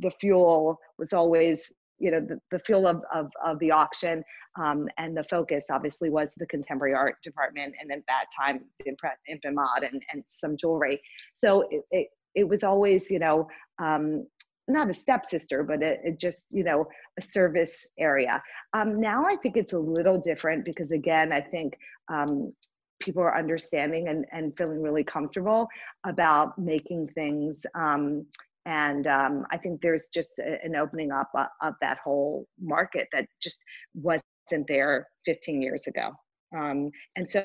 the 0.00 0.10
fuel 0.10 0.80
was 0.98 1.12
always 1.12 1.70
you 1.98 2.10
know 2.10 2.20
the, 2.20 2.38
the 2.50 2.58
fuel 2.58 2.86
of, 2.86 3.02
of, 3.14 3.30
of 3.44 3.58
the 3.60 3.70
auction 3.70 4.22
um, 4.60 4.88
and 4.98 5.16
the 5.16 5.24
focus 5.24 5.66
obviously 5.70 6.10
was 6.10 6.30
the 6.36 6.46
contemporary 6.46 6.94
art 6.94 7.16
department 7.22 7.74
and 7.80 7.90
at 7.90 8.02
that 8.06 8.24
time 8.38 8.60
imp 8.86 8.98
and, 9.28 9.48
and, 9.82 10.02
and 10.12 10.24
some 10.38 10.56
jewelry. 10.56 11.00
So 11.34 11.68
it, 11.70 11.82
it, 11.90 12.08
it 12.34 12.48
was 12.48 12.64
always 12.64 13.10
you 13.10 13.18
know 13.18 13.48
um, 13.78 14.26
not 14.68 14.90
a 14.90 14.94
stepsister, 14.94 15.62
but 15.62 15.82
it, 15.82 16.00
it, 16.04 16.18
just, 16.18 16.44
you 16.50 16.64
know, 16.64 16.86
a 17.18 17.22
service 17.22 17.86
area. 17.98 18.42
Um, 18.72 19.00
now 19.00 19.24
I 19.26 19.36
think 19.36 19.56
it's 19.56 19.72
a 19.72 19.78
little 19.78 20.18
different 20.18 20.64
because 20.64 20.90
again, 20.90 21.32
I 21.32 21.40
think 21.40 21.78
um, 22.08 22.52
people 23.00 23.22
are 23.22 23.36
understanding 23.36 24.08
and, 24.08 24.24
and 24.32 24.56
feeling 24.56 24.82
really 24.82 25.04
comfortable 25.04 25.68
about 26.04 26.58
making 26.58 27.08
things. 27.14 27.64
Um, 27.74 28.26
and 28.64 29.06
um, 29.06 29.46
I 29.52 29.56
think 29.56 29.80
there's 29.80 30.06
just 30.12 30.30
a, 30.40 30.58
an 30.64 30.74
opening 30.74 31.12
up 31.12 31.30
of, 31.34 31.46
of 31.62 31.74
that 31.80 31.98
whole 32.02 32.46
market 32.60 33.08
that 33.12 33.26
just 33.40 33.58
wasn't 33.94 34.22
there 34.66 35.06
15 35.24 35.62
years 35.62 35.86
ago. 35.86 36.10
Um, 36.56 36.90
and 37.16 37.30
so, 37.30 37.44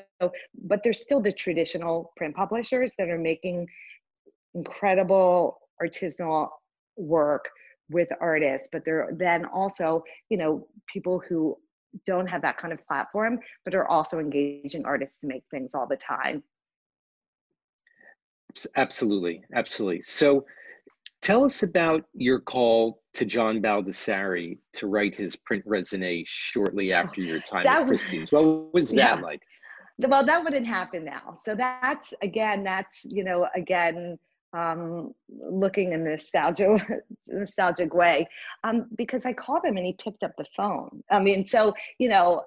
but 0.64 0.82
there's 0.82 1.00
still 1.00 1.20
the 1.20 1.32
traditional 1.32 2.12
print 2.16 2.34
publishers 2.34 2.92
that 2.98 3.08
are 3.08 3.18
making 3.18 3.66
incredible 4.54 5.58
artisanal 5.82 6.48
work 6.96 7.44
with 7.90 8.08
artists 8.20 8.68
but 8.72 8.84
there 8.84 9.08
then 9.16 9.44
also 9.46 10.02
you 10.28 10.36
know 10.36 10.66
people 10.92 11.22
who 11.28 11.56
don't 12.06 12.26
have 12.26 12.42
that 12.42 12.58
kind 12.58 12.72
of 12.72 12.86
platform 12.86 13.38
but 13.64 13.74
are 13.74 13.88
also 13.88 14.18
engaging 14.18 14.84
artists 14.84 15.18
to 15.20 15.26
make 15.26 15.44
things 15.50 15.72
all 15.74 15.86
the 15.86 15.96
time. 15.96 16.42
Absolutely 18.76 19.42
absolutely. 19.54 20.02
So 20.02 20.44
tell 21.22 21.44
us 21.44 21.62
about 21.62 22.04
your 22.14 22.40
call 22.40 23.00
to 23.14 23.24
john 23.24 23.62
baldessari 23.62 24.58
to 24.72 24.86
write 24.86 25.14
his 25.14 25.36
print 25.36 25.62
resume 25.66 26.24
shortly 26.26 26.92
oh, 26.92 26.98
after 26.98 27.20
your 27.20 27.40
time 27.40 27.66
at 27.66 27.86
christie's. 27.86 28.32
What 28.32 28.74
was 28.74 28.90
that 28.90 29.18
yeah. 29.18 29.22
like 29.22 29.40
well 29.98 30.24
that 30.24 30.42
wouldn't 30.42 30.66
happen 30.66 31.04
now. 31.04 31.38
So 31.42 31.54
that's 31.54 32.12
again 32.22 32.64
that's 32.64 33.04
you 33.04 33.24
know 33.24 33.46
again 33.54 34.18
um, 34.52 35.14
looking 35.28 35.92
in 35.92 36.04
nostalgic, 36.04 36.82
nostalgic 37.28 37.94
way 37.94 38.26
um, 38.64 38.86
because 38.96 39.24
I 39.24 39.32
called 39.32 39.64
him 39.64 39.76
and 39.76 39.86
he 39.86 39.94
picked 40.02 40.22
up 40.22 40.32
the 40.36 40.46
phone. 40.56 41.02
I 41.10 41.20
mean, 41.20 41.46
so 41.46 41.74
you 41.98 42.08
know, 42.08 42.44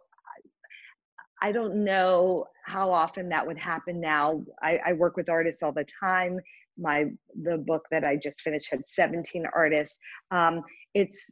I 1.41 1.51
don't 1.51 1.83
know 1.83 2.45
how 2.63 2.91
often 2.91 3.29
that 3.29 3.45
would 3.45 3.57
happen 3.57 3.99
now. 3.99 4.43
I, 4.61 4.79
I 4.85 4.93
work 4.93 5.17
with 5.17 5.29
artists 5.29 5.61
all 5.63 5.71
the 5.71 5.85
time. 6.03 6.39
My 6.77 7.05
the 7.41 7.57
book 7.57 7.85
that 7.91 8.03
I 8.03 8.17
just 8.17 8.41
finished 8.41 8.69
had 8.71 8.83
17 8.87 9.45
artists. 9.53 9.95
Um, 10.31 10.61
it's 10.93 11.29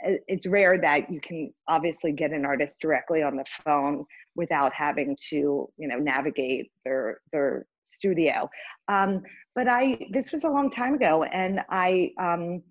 it's 0.00 0.46
rare 0.46 0.80
that 0.80 1.10
you 1.10 1.20
can 1.20 1.52
obviously 1.68 2.12
get 2.12 2.30
an 2.30 2.44
artist 2.44 2.74
directly 2.80 3.22
on 3.22 3.36
the 3.36 3.44
phone 3.64 4.04
without 4.36 4.72
having 4.72 5.16
to 5.30 5.68
you 5.76 5.88
know 5.88 5.98
navigate 5.98 6.70
their 6.84 7.20
their 7.32 7.66
studio. 7.96 8.48
Um, 8.88 9.22
but 9.54 9.68
I, 9.68 10.08
this 10.10 10.32
was 10.32 10.44
a 10.44 10.48
long 10.48 10.70
time 10.70 10.94
ago, 10.94 11.24
and 11.24 11.60
I 11.70 12.12
um, 12.18 12.62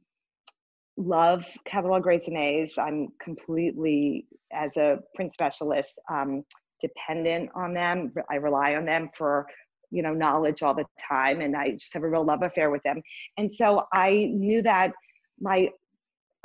love 0.98 1.46
catalog 1.66 2.04
raisonnés. 2.04 2.78
I'm 2.78 3.10
completely, 3.22 4.28
as 4.52 4.76
a 4.78 5.00
print 5.16 5.34
specialist, 5.34 6.00
um, 6.12 6.44
dependent 6.82 7.50
on 7.56 7.74
them. 7.74 8.14
I 8.30 8.36
rely 8.36 8.76
on 8.76 8.86
them 8.86 9.10
for 9.18 9.48
you 9.92 10.02
know 10.02 10.14
knowledge 10.14 10.62
all 10.62 10.74
the 10.74 10.86
time, 11.08 11.42
and 11.42 11.56
I 11.56 11.72
just 11.72 11.94
have 11.94 12.04
a 12.04 12.10
real 12.10 12.26
love 12.26 12.44
affair 12.44 12.70
with 12.70 12.84
them. 12.84 13.02
And 13.38 13.54
so 13.54 13.86
I 13.94 14.30
knew 14.34 14.62
that 14.64 14.92
my 15.40 15.70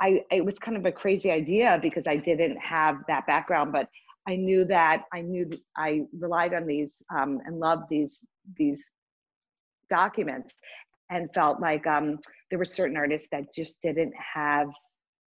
I, 0.01 0.23
it 0.31 0.43
was 0.43 0.57
kind 0.57 0.77
of 0.77 0.85
a 0.85 0.91
crazy 0.91 1.29
idea 1.29 1.77
because 1.81 2.03
I 2.07 2.15
didn't 2.15 2.57
have 2.57 2.97
that 3.07 3.27
background, 3.27 3.73
but 3.73 3.89
I 4.29 4.35
knew 4.35 4.63
that 4.65 5.05
I 5.11 5.21
knew 5.21 5.49
I 5.75 6.05
relied 6.17 6.53
on 6.53 6.67
these 6.67 6.91
um, 7.15 7.39
and 7.45 7.59
loved 7.59 7.85
these 7.89 8.19
these 8.57 8.83
documents 9.89 10.53
and 11.09 11.33
felt 11.33 11.59
like 11.59 11.87
um, 11.87 12.19
there 12.49 12.59
were 12.59 12.65
certain 12.65 12.95
artists 12.95 13.27
that 13.31 13.45
just 13.55 13.75
didn't 13.81 14.13
have 14.35 14.67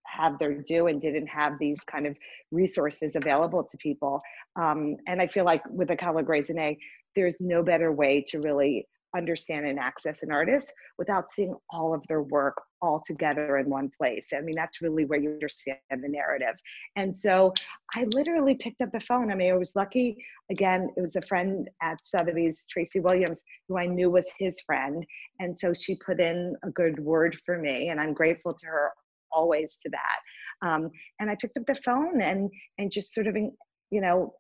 have 0.07 0.39
their 0.39 0.63
due 0.63 0.87
and 0.87 1.03
didn't 1.03 1.27
have 1.27 1.55
these 1.59 1.81
kind 1.91 2.07
of 2.07 2.17
resources 2.53 3.17
available 3.17 3.65
to 3.65 3.77
people. 3.79 4.21
Um, 4.55 4.97
and 5.09 5.21
I 5.21 5.27
feel 5.27 5.45
like 5.45 5.63
with 5.69 5.89
the 5.89 5.97
Catalog 5.97 6.27
Raisonné, 6.27 6.77
there's 7.17 7.37
no 7.41 7.63
better 7.63 7.91
way 7.91 8.25
to 8.29 8.39
really 8.39 8.87
understand 9.17 9.67
and 9.67 9.79
access 9.79 10.23
an 10.23 10.33
artist 10.33 10.73
without 10.99 11.31
seeing 11.33 11.55
all 11.71 11.95
of 11.95 12.03
their 12.09 12.23
work 12.23 12.61
all 12.81 13.03
together 13.07 13.59
in 13.59 13.69
one 13.69 13.91
place. 13.97 14.29
I 14.35 14.41
mean, 14.41 14.55
that's 14.57 14.81
really 14.81 15.05
where 15.05 15.21
you 15.21 15.31
understand 15.31 15.79
the 15.91 16.09
narrative. 16.09 16.55
And 16.97 17.17
so 17.17 17.53
I 17.95 18.05
literally 18.15 18.55
picked 18.55 18.81
up 18.81 18.91
the 18.93 19.01
phone. 19.01 19.31
I 19.31 19.35
mean, 19.35 19.53
I 19.53 19.57
was 19.57 19.77
lucky. 19.77 20.25
Again, 20.51 20.91
it 20.97 21.01
was 21.01 21.17
a 21.17 21.23
friend 21.23 21.69
at 21.83 21.99
Sotheby's, 22.05 22.65
Tracy 22.69 23.01
Williams, 23.01 23.39
who 23.69 23.79
I 23.79 23.87
knew 23.87 24.11
was 24.11 24.31
his 24.39 24.61
friend. 24.63 25.05
And 25.41 25.59
so 25.59 25.73
she 25.73 25.97
put 25.97 26.21
in 26.21 26.57
a 26.65 26.71
good 26.71 26.99
word 26.99 27.37
for 27.47 27.59
me, 27.59 27.89
and 27.89 28.01
I'm 28.01 28.13
grateful 28.13 28.53
to 28.53 28.67
her 28.67 28.91
always 29.31 29.79
to 29.83 29.91
that. 29.91 30.67
Um, 30.67 30.91
and 31.21 31.31
I 31.31 31.37
picked 31.41 31.57
up 31.57 31.67
the 31.67 31.75
phone 31.77 32.21
and 32.21 32.51
and 32.79 32.91
just 32.91 33.15
sort 33.15 33.27
of, 33.27 33.37
you 33.37 34.01
know, 34.01 34.35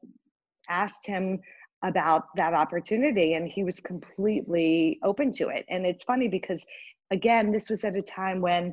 asked 0.68 1.06
him 1.06 1.40
about 1.82 2.24
that 2.36 2.54
opportunity 2.54 3.34
and 3.34 3.48
he 3.48 3.64
was 3.64 3.80
completely 3.80 4.98
open 5.02 5.32
to 5.32 5.48
it. 5.48 5.64
And 5.68 5.84
it's 5.84 6.04
funny 6.04 6.28
because 6.28 6.62
again 7.10 7.52
this 7.52 7.68
was 7.68 7.84
at 7.84 7.96
a 7.96 8.02
time 8.02 8.40
when 8.40 8.72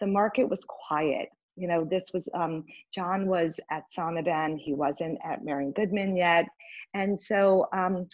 the 0.00 0.06
market 0.06 0.48
was 0.48 0.64
quiet. 0.66 1.28
You 1.56 1.68
know 1.68 1.84
this 1.84 2.10
was 2.12 2.28
um, 2.34 2.64
john 2.94 3.26
was 3.26 3.58
at 3.70 3.84
Sonnabend 3.96 4.58
he 4.58 4.74
wasn't 4.74 5.18
at 5.24 5.44
Marian 5.44 5.72
Goodman 5.72 6.16
yet. 6.16 6.46
And 6.94 7.20
so 7.20 7.66
um, 7.72 8.06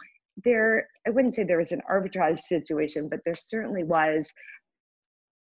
there 0.45 0.89
i 1.07 1.11
wouldn't 1.11 1.35
say 1.35 1.45
there 1.45 1.59
was 1.59 1.73
an 1.73 1.83
arbitrage 1.91 2.41
situation 2.41 3.09
but 3.09 3.21
there 3.25 3.37
certainly 3.37 3.85
was 3.85 4.29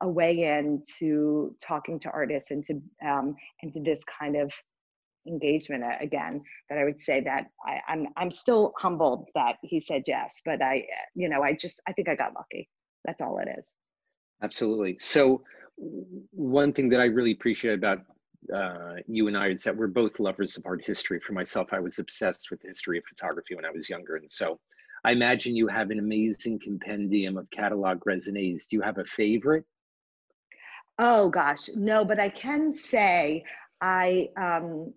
a 0.02 0.08
way 0.08 0.42
in 0.42 0.82
to 0.98 1.54
talking 1.60 1.98
to 1.98 2.10
artists 2.10 2.50
and 2.50 2.64
to 2.66 2.74
um, 3.06 3.34
and 3.62 3.72
to 3.72 3.80
this 3.80 4.02
kind 4.04 4.36
of 4.36 4.52
engagement 5.26 5.85
again 6.00 6.42
that 6.68 6.78
I 6.78 6.85
would 6.85 7.00
say 7.00 7.21
that 7.23 7.47
I, 7.66 7.80
I'm 7.88 8.09
I'm 8.16 8.30
still 8.30 8.73
humbled 8.78 9.28
that 9.35 9.56
he 9.62 9.80
said 9.80 10.02
yes, 10.06 10.40
but 10.45 10.62
I 10.62 10.85
you 11.14 11.28
know 11.28 11.42
I 11.42 11.54
just 11.54 11.80
I 11.88 11.92
think 11.92 12.09
I 12.09 12.14
got 12.14 12.35
lucky. 12.35 12.68
That's 13.04 13.21
all 13.21 13.38
it 13.38 13.49
is. 13.59 13.66
Absolutely. 14.42 14.99
So 14.99 15.42
one 15.76 16.73
thing 16.73 16.88
that 16.90 17.00
I 17.00 17.04
really 17.04 17.33
appreciate 17.33 17.75
about 17.75 18.00
uh, 18.54 18.95
you 19.06 19.28
and 19.28 19.37
I 19.37 19.49
is 19.49 19.62
that 19.64 19.76
we're 19.76 19.87
both 19.87 20.21
lovers 20.21 20.56
of 20.56 20.64
art 20.66 20.85
history. 20.85 21.21
For 21.21 21.33
myself, 21.33 21.68
I 21.73 21.80
was 21.80 21.99
obsessed 21.99 22.50
with 22.50 22.61
the 22.61 22.68
history 22.68 22.99
of 22.99 23.04
photography 23.04 23.54
when 23.54 23.64
I 23.64 23.71
was 23.71 23.88
younger, 23.90 24.16
and 24.16 24.30
so 24.30 24.59
I 25.04 25.12
imagine 25.12 25.56
you 25.56 25.68
have 25.68 25.90
an 25.90 25.99
amazing 25.99 26.61
compendium 26.61 27.37
of 27.37 27.50
catalog 27.50 28.00
raisonnés. 28.09 28.66
Do 28.68 28.76
you 28.76 28.83
have 28.83 28.99
a 28.99 29.04
favorite? 29.04 29.64
Oh 30.99 31.28
gosh, 31.28 31.68
no, 31.75 32.04
but 32.04 32.18
I 32.18 32.28
can 32.28 32.75
say 32.75 33.45
I 33.80 34.30
um, 34.37 34.92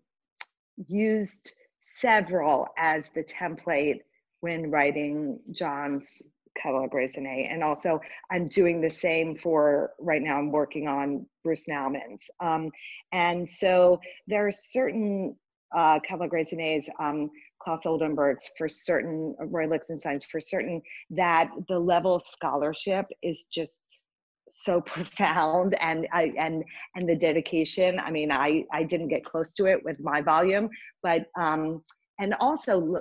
used 0.87 1.53
several 1.97 2.67
as 2.77 3.09
the 3.13 3.23
template 3.23 3.99
when 4.41 4.71
writing 4.71 5.39
John's 5.51 6.21
catalog 6.57 6.91
raisonné. 6.91 7.51
And 7.51 7.63
also 7.63 7.99
I'm 8.31 8.47
doing 8.47 8.81
the 8.81 8.89
same 8.89 9.35
for 9.35 9.91
right 9.99 10.21
now, 10.21 10.37
I'm 10.37 10.51
working 10.51 10.87
on 10.87 11.25
Bruce 11.43 11.65
Nauman's. 11.67 12.29
Um, 12.39 12.69
and 13.11 13.49
so 13.49 13.99
there 14.27 14.45
are 14.47 14.51
certain 14.51 15.35
uh, 15.75 15.99
catalog 15.99 16.31
raisonnés, 16.31 16.87
um, 16.99 17.29
Claes 17.61 17.85
Oldenburg's 17.85 18.49
for 18.57 18.67
certain, 18.67 19.35
Roy 19.39 19.67
Lichtenstein's 19.67 20.25
for 20.25 20.39
certain, 20.39 20.81
that 21.11 21.51
the 21.67 21.77
level 21.77 22.15
of 22.15 22.23
scholarship 22.23 23.05
is 23.21 23.43
just 23.51 23.69
so 24.63 24.81
profound 24.85 25.75
and 25.81 26.07
I 26.11 26.33
and 26.37 26.63
and 26.95 27.07
the 27.07 27.15
dedication. 27.15 27.99
I 27.99 28.11
mean, 28.11 28.31
I 28.31 28.65
I 28.71 28.83
didn't 28.83 29.09
get 29.09 29.23
close 29.25 29.51
to 29.53 29.65
it 29.65 29.83
with 29.83 29.99
my 29.99 30.21
volume, 30.21 30.69
but 31.03 31.25
um, 31.37 31.81
and 32.19 32.33
also 32.39 32.97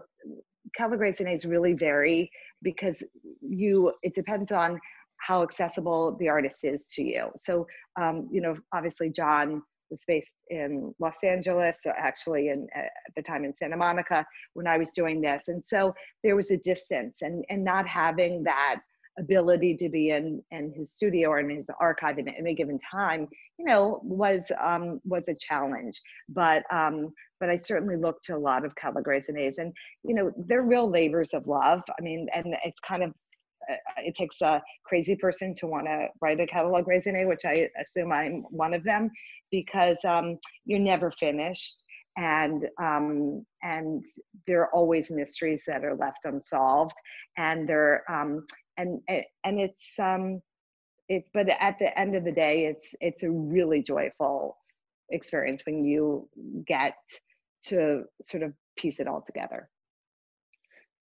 catalog 0.77 1.01
raisonnés 1.01 1.49
really 1.49 1.73
vary 1.73 2.31
because 2.63 3.03
you 3.41 3.93
it 4.03 4.15
depends 4.15 4.53
on 4.53 4.81
how 5.21 5.43
accessible 5.43 6.17
the 6.19 6.29
artist 6.29 6.61
is 6.63 6.87
to 6.95 7.03
you. 7.03 7.29
So 7.41 7.67
um, 8.01 8.29
you 8.31 8.41
know, 8.41 8.57
obviously 8.73 9.11
John 9.11 9.63
was 9.91 10.03
based 10.07 10.35
in 10.51 10.95
Los 10.99 11.25
Angeles, 11.25 11.79
so 11.81 11.93
actually 11.97 12.51
in 12.51 12.69
uh, 12.77 12.81
at 12.81 13.15
the 13.17 13.23
time 13.23 13.45
in 13.45 13.57
Santa 13.57 13.77
Monica 13.77 14.25
when 14.55 14.67
I 14.67 14.77
was 14.77 14.91
doing 14.91 15.21
this, 15.21 15.49
and 15.49 15.63
so 15.67 15.95
there 16.23 16.37
was 16.37 16.51
a 16.51 16.59
distance, 16.59 17.23
and 17.23 17.45
and 17.49 17.65
not 17.65 17.87
having 17.87 18.45
that 18.45 18.81
ability 19.19 19.77
to 19.77 19.89
be 19.89 20.11
in 20.11 20.43
in 20.51 20.73
his 20.73 20.93
studio 20.93 21.31
or 21.31 21.41
in 21.41 21.51
his 21.51 21.67
archive 21.81 22.19
at 22.19 22.29
any 22.39 22.55
given 22.55 22.79
time 22.91 23.29
you 23.59 23.65
know 23.65 24.01
was 24.03 24.51
um 24.63 25.01
was 25.05 25.25
a 25.29 25.35
challenge. 25.35 26.01
But 26.29 26.63
um 26.73 27.13
but 27.41 27.51
i 27.51 27.59
certainly 27.59 27.97
look 27.97 28.21
to 28.23 28.37
a 28.37 28.39
lot 28.39 28.65
of 28.65 28.75
catalog 28.77 29.05
raisonnés 29.05 29.59
and 29.59 29.73
you 30.05 30.15
know 30.15 30.33
they're 30.47 30.63
real 30.63 30.91
labors 30.91 31.35
of 31.35 31.47
love. 31.47 31.83
I 31.99 32.03
mean 32.03 32.29
and 32.35 32.55
it's 32.65 32.81
kind 32.81 33.03
of 33.03 33.11
uh, 33.71 33.75
it 33.99 34.15
takes 34.15 34.41
a 34.41 34.63
crazy 34.85 35.17
person 35.17 35.55
to 35.57 35.67
want 35.67 35.87
to 35.87 36.09
write 36.23 36.41
a 36.41 36.47
catalog 36.47 36.87
raisonné 36.87 37.27
which 37.29 37.45
i 37.45 37.69
assume 37.83 38.13
i'm 38.13 38.45
one 38.51 38.73
of 38.73 38.83
them 38.85 39.11
because 39.51 39.99
um 40.05 40.39
you're 40.65 40.79
never 40.79 41.11
finished 41.11 41.79
and 42.19 42.67
um, 42.83 43.47
and 43.63 44.05
there 44.47 44.63
are 44.63 44.75
always 44.75 45.11
mysteries 45.11 45.63
that 45.67 45.85
are 45.85 45.95
left 45.95 46.19
unsolved, 46.25 46.97
and 47.37 47.69
there 47.69 48.03
um, 48.11 48.45
and 48.79 49.01
and 49.09 49.61
it's 49.61 49.99
um 49.99 50.41
but 51.33 51.49
at 51.61 51.79
the 51.79 51.99
end 51.99 52.15
of 52.15 52.25
the 52.25 52.33
day 52.33 52.67
it's 52.67 52.95
it's 53.01 53.23
a 53.23 53.31
really 53.31 53.83
joyful 53.83 54.57
experience 55.11 55.63
when 55.67 55.85
you 55.85 56.29
get 56.67 56.95
to 57.65 58.05
sort 58.23 58.43
of 58.43 58.53
piece 58.77 59.01
it 59.01 59.09
all 59.09 59.23
together. 59.23 59.69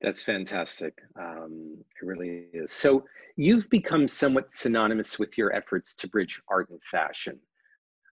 That's 0.01 0.21
fantastic. 0.21 0.93
Um, 1.17 1.77
it 1.79 2.05
really 2.05 2.47
is. 2.53 2.71
So 2.71 3.05
you've 3.37 3.69
become 3.69 4.07
somewhat 4.07 4.51
synonymous 4.51 5.17
with 5.17 5.37
your 5.37 5.55
efforts 5.55 5.95
to 5.95 6.09
bridge 6.09 6.41
art 6.49 6.69
and 6.69 6.79
fashion. 6.83 7.39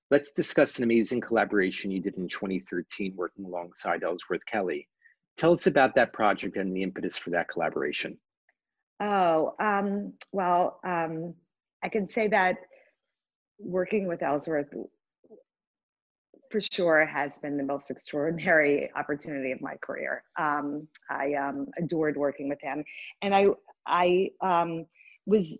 Let's 0.09 0.31
discuss 0.31 0.77
an 0.77 0.85
amazing 0.85 1.21
collaboration 1.21 1.91
you 1.91 2.01
did 2.01 2.15
in 2.15 2.27
2013 2.27 3.13
working 3.15 3.45
alongside 3.45 4.03
ellsworth 4.03 4.45
kelly. 4.45 4.87
Tell 5.37 5.51
us 5.51 5.67
about 5.67 5.95
that 5.95 6.13
project 6.13 6.57
and 6.57 6.75
the 6.75 6.83
impetus 6.83 7.17
for 7.17 7.29
that 7.31 7.49
collaboration 7.49 8.17
Oh, 9.01 9.55
um, 9.59 10.13
well, 10.31 10.79
um, 10.83 11.33
I 11.83 11.89
can 11.89 12.07
say 12.07 12.27
that 12.27 12.57
working 13.57 14.07
with 14.07 14.21
Ellsworth 14.21 14.67
for 16.51 16.61
sure 16.61 17.05
has 17.05 17.31
been 17.39 17.57
the 17.57 17.63
most 17.63 17.89
extraordinary 17.89 18.91
opportunity 18.95 19.51
of 19.53 19.61
my 19.61 19.75
career. 19.81 20.23
Um, 20.37 20.87
I 21.09 21.33
um, 21.33 21.67
adored 21.79 22.15
working 22.15 22.47
with 22.47 22.61
him, 22.61 22.83
and 23.23 23.33
I 23.33 23.47
I 23.87 24.29
um, 24.41 24.85
was 25.25 25.57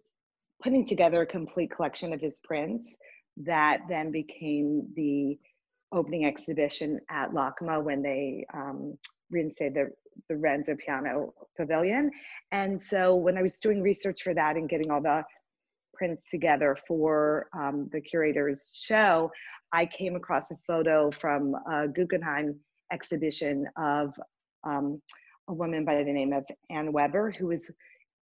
putting 0.62 0.86
together 0.86 1.22
a 1.22 1.26
complete 1.26 1.72
collection 1.72 2.14
of 2.14 2.22
his 2.22 2.40
prints 2.44 2.90
that 3.38 3.82
then 3.90 4.12
became 4.12 4.88
the 4.96 5.40
opening 5.92 6.26
exhibition 6.26 7.00
at 7.10 7.32
LACMA 7.32 7.84
when 7.84 8.04
they 8.04 8.46
um, 9.34 9.52
the 9.60 9.92
the 10.28 10.38
Renzo 10.38 10.76
Piano 10.76 11.34
Pavilion. 11.58 12.12
And 12.52 12.82
so 12.82 13.16
when 13.16 13.38
I 13.38 13.42
was 13.42 13.58
doing 13.58 13.82
research 13.82 14.22
for 14.24 14.34
that 14.34 14.56
and 14.56 14.70
getting 14.70 14.92
all 14.92 15.02
the 15.02 15.24
prints 15.94 16.30
together 16.30 16.78
for 16.88 17.48
um, 17.58 17.90
the 17.92 18.02
curator's 18.02 18.72
show, 18.74 19.32
I 19.72 19.86
came 19.86 20.16
across 20.16 20.52
a 20.52 20.58
photo 20.68 21.12
from 21.12 21.56
a 21.70 21.88
Guggenheim 21.88 22.60
exhibition 22.92 23.68
of 23.78 24.14
um, 24.64 25.02
a 25.48 25.54
woman 25.54 25.86
by 25.86 26.04
the 26.04 26.12
name 26.12 26.34
of 26.34 26.46
Anne 26.70 26.92
Weber, 26.92 27.32
who 27.32 27.48
was 27.48 27.70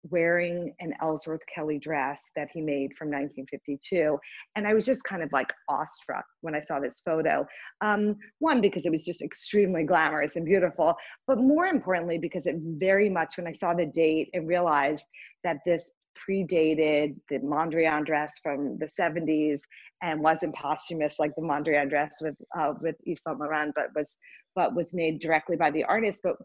wearing 0.10 0.74
an 0.80 0.94
Ellsworth 1.02 1.42
Kelly 1.54 1.80
dress 1.80 2.20
that 2.36 2.50
he 2.54 2.62
made 2.62 2.92
from 2.98 3.10
1952. 3.10 4.18
And 4.56 4.68
I 4.68 4.74
was 4.74 4.86
just 4.86 5.04
kind 5.04 5.24
of 5.24 5.32
like 5.32 5.52
awestruck 5.70 6.26
when 6.42 6.56
I 6.56 6.64
saw 6.64 6.80
this 6.80 7.02
photo. 7.04 7.46
Um, 7.82 8.16
one, 8.40 8.62
because 8.62 8.86
it 8.86 8.92
was 8.92 9.06
just 9.06 9.22
extremely 9.22 9.84
glamorous 9.84 10.36
and 10.36 10.46
beautiful, 10.46 10.96
but 11.28 11.40
more 11.40 11.66
importantly, 11.66 12.18
because 12.18 12.46
it 12.46 12.56
very 12.60 13.10
much, 13.10 13.38
when 13.38 13.48
I 13.48 13.54
saw 13.54 13.74
the 13.74 13.86
date 13.86 14.30
and 14.34 14.48
realized 14.48 15.06
that 15.44 15.58
this 15.66 15.92
predated 16.30 17.16
the 17.30 17.40
Mondrian 17.40 18.06
dress 18.06 18.32
from 18.42 18.78
the 18.78 18.88
70s 18.88 19.62
and 20.02 20.22
wasn't 20.22 20.56
posthumous 20.56 21.16
like 21.20 21.36
the 21.36 21.42
Mondrian 21.42 21.90
dress 21.90 22.16
with 22.22 22.36
uh, 22.58 22.74
with 22.82 22.96
Yves 23.06 23.22
Saint 23.28 23.40
Laurent, 23.40 23.74
but 23.76 23.88
was 23.96 24.10
but 24.56 24.74
was 24.74 24.94
made 24.94 25.20
directly 25.20 25.58
by 25.58 25.72
the 25.72 25.84
artist. 25.84 26.22
But 26.24 26.36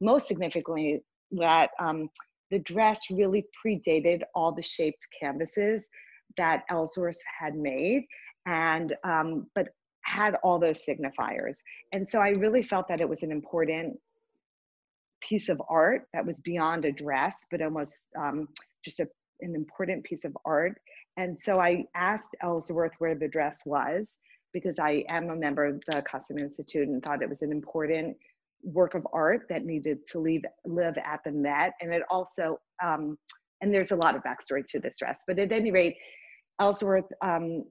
most 0.00 0.26
significantly, 0.26 1.02
that 1.32 1.70
um, 1.78 2.08
the 2.50 2.58
dress 2.58 3.00
really 3.10 3.46
predated 3.64 4.22
all 4.34 4.52
the 4.52 4.62
shaped 4.62 5.06
canvases 5.20 5.82
that 6.36 6.64
Ellsworth 6.70 7.18
had 7.38 7.54
made, 7.54 8.04
and 8.46 8.94
um, 9.04 9.46
but 9.54 9.68
had 10.02 10.34
all 10.42 10.58
those 10.58 10.84
signifiers. 10.84 11.54
And 11.92 12.08
so 12.08 12.20
I 12.20 12.30
really 12.30 12.62
felt 12.62 12.88
that 12.88 13.00
it 13.00 13.08
was 13.08 13.22
an 13.22 13.30
important 13.30 13.98
piece 15.20 15.48
of 15.48 15.60
art 15.68 16.06
that 16.12 16.26
was 16.26 16.40
beyond 16.40 16.84
a 16.84 16.92
dress, 16.92 17.34
but 17.50 17.62
almost 17.62 17.98
um, 18.18 18.48
just 18.84 19.00
a, 19.00 19.06
an 19.40 19.54
important 19.54 20.02
piece 20.04 20.24
of 20.24 20.36
art. 20.44 20.80
And 21.16 21.38
so 21.40 21.60
I 21.60 21.84
asked 21.94 22.34
Ellsworth 22.42 22.92
where 22.98 23.14
the 23.14 23.28
dress 23.28 23.60
was 23.64 24.06
because 24.52 24.78
I 24.78 25.04
am 25.08 25.30
a 25.30 25.36
member 25.36 25.64
of 25.64 25.82
the 25.86 26.02
Costume 26.02 26.38
Institute 26.38 26.88
and 26.88 27.02
thought 27.02 27.22
it 27.22 27.28
was 27.28 27.42
an 27.42 27.52
important 27.52 28.16
work 28.62 28.94
of 28.94 29.06
art 29.12 29.46
that 29.48 29.64
needed 29.64 30.06
to 30.08 30.18
leave, 30.18 30.42
live 30.64 30.96
at 30.98 31.20
the 31.24 31.32
Met. 31.32 31.72
And 31.80 31.92
it 31.92 32.02
also, 32.10 32.58
um, 32.82 33.18
and 33.60 33.72
there's 33.72 33.92
a 33.92 33.96
lot 33.96 34.16
of 34.16 34.22
backstory 34.22 34.66
to 34.68 34.80
this 34.80 34.96
dress, 34.98 35.22
but 35.26 35.38
at 35.38 35.52
any 35.52 35.70
rate, 35.70 35.96
Ellsworth 36.60 37.10
um, 37.22 37.64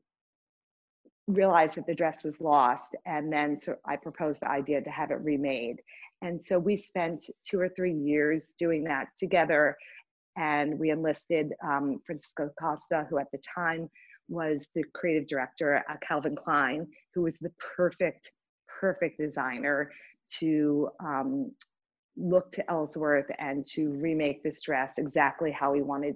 realized 1.27 1.75
that 1.75 1.85
the 1.85 1.95
dress 1.95 2.23
was 2.23 2.39
lost. 2.41 2.95
And 3.05 3.31
then 3.31 3.59
so 3.61 3.75
I 3.85 3.95
proposed 3.95 4.39
the 4.41 4.49
idea 4.49 4.81
to 4.81 4.89
have 4.89 5.11
it 5.11 5.19
remade. 5.21 5.77
And 6.21 6.43
so 6.43 6.59
we 6.59 6.75
spent 6.75 7.25
two 7.49 7.59
or 7.59 7.69
three 7.69 7.93
years 7.93 8.51
doing 8.59 8.83
that 8.85 9.07
together. 9.17 9.77
And 10.37 10.79
we 10.79 10.89
enlisted 10.89 11.53
um, 11.63 11.99
Francisco 12.05 12.49
Costa, 12.59 13.05
who 13.09 13.19
at 13.19 13.27
the 13.31 13.39
time 13.55 13.89
was 14.27 14.65
the 14.75 14.83
creative 14.93 15.27
director 15.27 15.83
at 15.87 16.01
Calvin 16.07 16.35
Klein, 16.35 16.87
who 17.13 17.23
was 17.23 17.37
the 17.39 17.51
perfect, 17.75 18.31
perfect 18.79 19.19
designer 19.19 19.91
to 20.39 20.89
um, 21.03 21.51
look 22.17 22.51
to 22.53 22.69
Ellsworth 22.69 23.29
and 23.39 23.65
to 23.73 23.91
remake 23.93 24.43
this 24.43 24.61
dress 24.61 24.93
exactly 24.97 25.51
how 25.51 25.73
he 25.73 25.81
wanted 25.81 26.15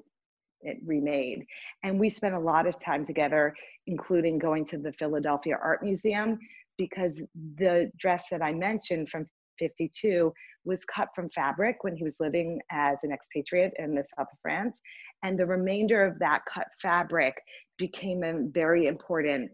it 0.61 0.77
remade. 0.85 1.45
And 1.83 1.99
we 1.99 2.09
spent 2.09 2.35
a 2.35 2.39
lot 2.39 2.67
of 2.67 2.75
time 2.83 3.05
together, 3.05 3.53
including 3.87 4.39
going 4.39 4.65
to 4.65 4.77
the 4.77 4.93
Philadelphia 4.93 5.57
Art 5.61 5.83
Museum, 5.83 6.39
because 6.77 7.21
the 7.57 7.91
dress 7.99 8.25
that 8.31 8.41
I 8.41 8.53
mentioned 8.53 9.09
from 9.09 9.27
52 9.59 10.33
was 10.65 10.85
cut 10.85 11.09
from 11.15 11.29
fabric 11.29 11.83
when 11.83 11.95
he 11.95 12.03
was 12.03 12.19
living 12.19 12.59
as 12.71 12.97
an 13.03 13.11
expatriate 13.11 13.73
in 13.77 13.93
the 13.93 14.03
south 14.17 14.27
of 14.31 14.39
France. 14.41 14.75
And 15.21 15.37
the 15.37 15.45
remainder 15.45 16.05
of 16.05 16.17
that 16.19 16.43
cut 16.51 16.67
fabric 16.81 17.35
became 17.77 18.23
a 18.23 18.47
very 18.51 18.87
important 18.87 19.51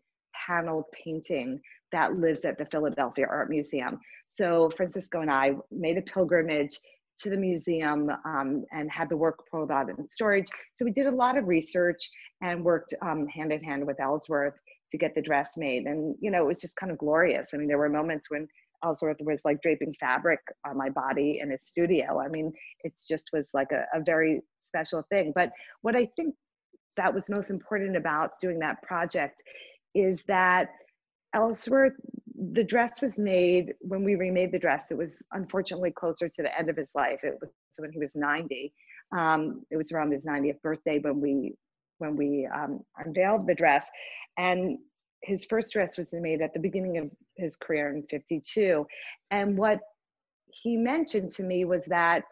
paneled 0.47 0.85
painting 0.93 1.59
that 1.91 2.17
lives 2.17 2.45
at 2.45 2.57
the 2.57 2.65
Philadelphia 2.65 3.25
Art 3.27 3.49
Museum. 3.49 3.99
So 4.37 4.69
Francisco 4.69 5.21
and 5.21 5.31
I 5.31 5.55
made 5.71 5.97
a 5.97 6.01
pilgrimage 6.01 6.77
to 7.21 7.29
the 7.29 7.37
museum 7.37 8.09
um, 8.25 8.63
and 8.71 8.89
had 8.89 9.09
the 9.09 9.17
work 9.17 9.39
pulled 9.51 9.71
out 9.71 9.89
in 9.89 10.09
storage. 10.09 10.47
So 10.77 10.85
we 10.85 10.91
did 10.91 11.07
a 11.07 11.11
lot 11.11 11.37
of 11.37 11.47
research 11.47 12.09
and 12.41 12.63
worked 12.63 12.93
um, 13.01 13.27
hand 13.27 13.51
in 13.51 13.61
hand 13.61 13.85
with 13.85 13.99
Ellsworth 13.99 14.53
to 14.91 14.97
get 14.97 15.13
the 15.15 15.21
dress 15.21 15.51
made. 15.57 15.83
And, 15.83 16.15
you 16.21 16.31
know, 16.31 16.43
it 16.43 16.47
was 16.47 16.61
just 16.61 16.77
kind 16.77 16.91
of 16.91 16.97
glorious. 16.97 17.49
I 17.53 17.57
mean, 17.57 17.67
there 17.67 17.77
were 17.77 17.89
moments 17.89 18.29
when 18.29 18.47
Ellsworth 18.83 19.17
was 19.19 19.39
like 19.43 19.61
draping 19.61 19.93
fabric 19.99 20.39
on 20.65 20.77
my 20.77 20.89
body 20.89 21.39
in 21.41 21.51
his 21.51 21.61
studio. 21.65 22.19
I 22.19 22.29
mean, 22.29 22.51
it 22.83 22.93
just 23.07 23.25
was 23.33 23.49
like 23.53 23.71
a, 23.71 23.83
a 23.93 24.01
very 24.03 24.41
special 24.63 25.03
thing. 25.11 25.33
But 25.35 25.51
what 25.81 25.95
I 25.95 26.07
think 26.15 26.33
that 26.95 27.13
was 27.13 27.29
most 27.29 27.49
important 27.49 27.97
about 27.97 28.31
doing 28.41 28.59
that 28.59 28.81
project 28.81 29.41
is 29.93 30.23
that 30.27 30.69
Ellsworth, 31.33 31.93
the 32.53 32.63
dress 32.63 33.01
was 33.01 33.17
made 33.17 33.73
when 33.81 34.03
we 34.03 34.15
remade 34.15 34.51
the 34.51 34.59
dress. 34.59 34.91
It 34.91 34.97
was 34.97 35.21
unfortunately 35.33 35.91
closer 35.91 36.29
to 36.29 36.41
the 36.41 36.57
end 36.57 36.69
of 36.69 36.77
his 36.77 36.91
life. 36.95 37.19
It 37.23 37.37
was 37.39 37.51
when 37.77 37.91
he 37.91 37.99
was 37.99 38.11
90. 38.15 38.73
Um, 39.15 39.63
it 39.71 39.77
was 39.77 39.91
around 39.91 40.11
his 40.11 40.25
90th 40.25 40.61
birthday 40.61 40.99
when 40.99 41.19
we 41.21 41.55
when 41.97 42.15
we 42.15 42.47
um, 42.55 42.79
unveiled 43.05 43.45
the 43.45 43.53
dress, 43.53 43.85
and 44.37 44.77
his 45.21 45.45
first 45.49 45.73
dress 45.73 45.97
was 45.97 46.07
made 46.13 46.41
at 46.41 46.53
the 46.53 46.59
beginning 46.59 46.97
of 46.97 47.11
his 47.35 47.57
career 47.57 47.93
in 47.93 48.03
52. 48.09 48.85
And 49.31 49.57
what 49.57 49.79
he 50.47 50.77
mentioned 50.77 51.33
to 51.33 51.43
me 51.43 51.65
was 51.65 51.83
that 51.85 52.23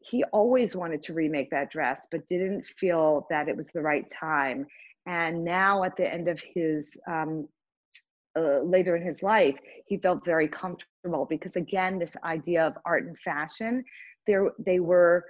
he 0.00 0.24
always 0.32 0.74
wanted 0.74 1.02
to 1.02 1.12
remake 1.12 1.50
that 1.50 1.70
dress, 1.70 2.06
but 2.10 2.28
didn't 2.28 2.64
feel 2.80 3.26
that 3.30 3.48
it 3.48 3.56
was 3.56 3.66
the 3.74 3.80
right 3.80 4.06
time. 4.10 4.66
And 5.06 5.44
now, 5.44 5.84
at 5.84 5.96
the 5.96 6.12
end 6.12 6.28
of 6.28 6.42
his 6.54 6.90
um, 7.08 7.48
uh, 8.38 8.60
later 8.62 8.96
in 8.96 9.02
his 9.02 9.22
life, 9.22 9.56
he 9.86 9.96
felt 9.98 10.24
very 10.24 10.48
comfortable 10.48 11.26
because, 11.28 11.56
again, 11.56 11.98
this 11.98 12.12
idea 12.24 12.66
of 12.66 12.74
art 12.84 13.04
and 13.04 13.18
fashion, 13.18 13.84
there 14.26 14.50
they 14.58 14.80
were 14.80 15.24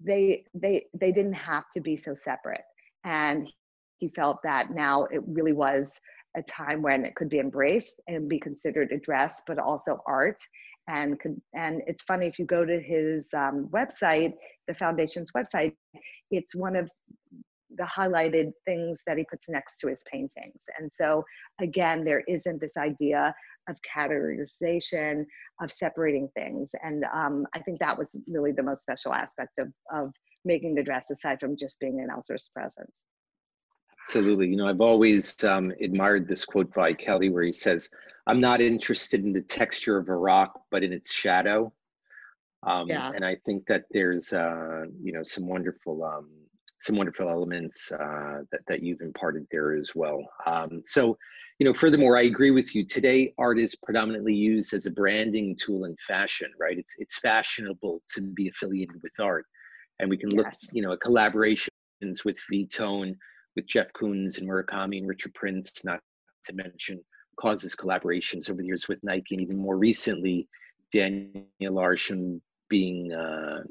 they 0.00 0.44
they 0.54 0.84
they 1.00 1.12
didn't 1.12 1.32
have 1.52 1.64
to 1.74 1.80
be 1.80 1.96
so 1.96 2.14
separate, 2.14 2.64
and 3.04 3.48
he 3.98 4.08
felt 4.08 4.38
that 4.42 4.70
now 4.70 5.04
it 5.04 5.22
really 5.26 5.52
was 5.52 5.98
a 6.36 6.42
time 6.42 6.82
when 6.82 7.04
it 7.04 7.14
could 7.14 7.30
be 7.30 7.38
embraced 7.38 7.98
and 8.08 8.28
be 8.28 8.38
considered 8.38 8.92
a 8.92 8.98
dress, 8.98 9.42
but 9.46 9.58
also 9.58 10.02
art. 10.06 10.38
And 10.88 11.18
could, 11.18 11.40
and 11.54 11.82
it's 11.86 12.04
funny 12.04 12.26
if 12.26 12.38
you 12.38 12.44
go 12.44 12.64
to 12.64 12.80
his 12.80 13.26
um, 13.34 13.68
website, 13.72 14.34
the 14.68 14.74
foundation's 14.74 15.32
website, 15.36 15.72
it's 16.30 16.54
one 16.54 16.76
of 16.76 16.88
the 17.76 17.84
highlighted 17.84 18.50
things 18.64 19.00
that 19.06 19.18
he 19.18 19.24
puts 19.30 19.48
next 19.48 19.76
to 19.80 19.88
his 19.88 20.02
paintings. 20.10 20.60
And 20.78 20.90
so 20.94 21.24
again, 21.60 22.04
there 22.04 22.22
isn't 22.28 22.60
this 22.60 22.76
idea 22.76 23.34
of 23.68 23.76
categorization, 23.96 25.24
of 25.60 25.72
separating 25.72 26.28
things. 26.34 26.70
And 26.82 27.04
um, 27.12 27.46
I 27.54 27.58
think 27.60 27.80
that 27.80 27.98
was 27.98 28.18
really 28.28 28.52
the 28.52 28.62
most 28.62 28.82
special 28.82 29.12
aspect 29.12 29.58
of, 29.58 29.68
of 29.92 30.12
making 30.44 30.74
the 30.74 30.82
dress 30.82 31.10
aside 31.10 31.40
from 31.40 31.56
just 31.56 31.80
being 31.80 32.00
an 32.00 32.08
Ellsworth's 32.10 32.48
presence. 32.50 32.92
Absolutely. 34.04 34.46
You 34.48 34.56
know, 34.56 34.68
I've 34.68 34.80
always 34.80 35.42
um, 35.42 35.72
admired 35.80 36.28
this 36.28 36.44
quote 36.44 36.72
by 36.72 36.92
Kelly 36.92 37.28
where 37.28 37.42
he 37.42 37.52
says, 37.52 37.90
I'm 38.28 38.40
not 38.40 38.60
interested 38.60 39.24
in 39.24 39.32
the 39.32 39.40
texture 39.40 39.98
of 39.98 40.08
a 40.08 40.14
rock, 40.14 40.60
but 40.70 40.84
in 40.84 40.92
its 40.92 41.12
shadow. 41.12 41.72
Um, 42.64 42.88
yeah. 42.88 43.10
And 43.14 43.24
I 43.24 43.36
think 43.44 43.66
that 43.66 43.84
there's, 43.90 44.32
uh, 44.32 44.84
you 45.02 45.12
know, 45.12 45.24
some 45.24 45.48
wonderful, 45.48 46.04
um, 46.04 46.28
some 46.80 46.96
wonderful 46.96 47.28
elements 47.28 47.90
uh, 47.92 48.40
that, 48.52 48.60
that 48.68 48.82
you've 48.82 49.00
imparted 49.00 49.46
there 49.50 49.74
as 49.74 49.92
well. 49.94 50.22
Um, 50.46 50.82
so, 50.84 51.16
you 51.58 51.66
know, 51.66 51.72
furthermore, 51.72 52.18
I 52.18 52.22
agree 52.22 52.50
with 52.50 52.74
you. 52.74 52.84
Today, 52.84 53.32
art 53.38 53.58
is 53.58 53.74
predominantly 53.74 54.34
used 54.34 54.74
as 54.74 54.86
a 54.86 54.90
branding 54.90 55.56
tool 55.56 55.84
in 55.84 55.96
fashion, 56.06 56.50
right? 56.60 56.78
It's, 56.78 56.94
it's 56.98 57.18
fashionable 57.18 58.02
to 58.14 58.20
be 58.20 58.48
affiliated 58.48 59.02
with 59.02 59.12
art. 59.18 59.46
And 59.98 60.10
we 60.10 60.18
can 60.18 60.30
yes. 60.30 60.38
look, 60.38 60.54
you 60.72 60.82
know, 60.82 60.92
at 60.92 61.00
collaborations 61.00 61.70
with 62.24 62.38
Vuitton, 62.52 63.14
with 63.56 63.66
Jeff 63.66 63.86
Koons 63.94 64.38
and 64.38 64.48
Murakami 64.48 64.98
and 64.98 65.08
Richard 65.08 65.32
Prince, 65.32 65.72
not 65.82 66.00
to 66.44 66.52
mention 66.52 67.02
Kaws' 67.40 67.74
collaborations 67.74 68.50
over 68.50 68.60
the 68.60 68.66
years 68.66 68.88
with 68.88 69.02
Nike, 69.02 69.34
and 69.34 69.40
even 69.40 69.58
more 69.58 69.78
recently, 69.78 70.48
Daniel 70.92 71.46
Arsham 71.62 72.40
being 72.68 73.12
uh, 73.12 73.62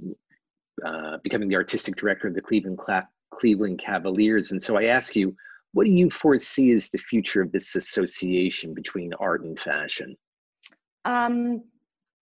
uh, 0.86 1.18
becoming 1.24 1.48
the 1.48 1.56
artistic 1.56 1.96
director 1.96 2.28
of 2.28 2.34
the 2.34 2.42
Cleveland 2.42 2.78
Cla- 2.78 3.08
Cleveland 3.34 3.80
Cavaliers. 3.80 4.52
And 4.52 4.62
so 4.62 4.78
I 4.78 4.86
ask 4.86 5.16
you, 5.16 5.36
what 5.74 5.86
do 5.86 5.92
you 5.92 6.10
foresee 6.10 6.72
as 6.72 6.90
the 6.90 6.98
future 6.98 7.42
of 7.42 7.52
this 7.52 7.76
association 7.76 8.74
between 8.74 9.14
art 9.20 9.44
and 9.44 9.60
fashion? 9.60 10.16
Um, 11.04 11.64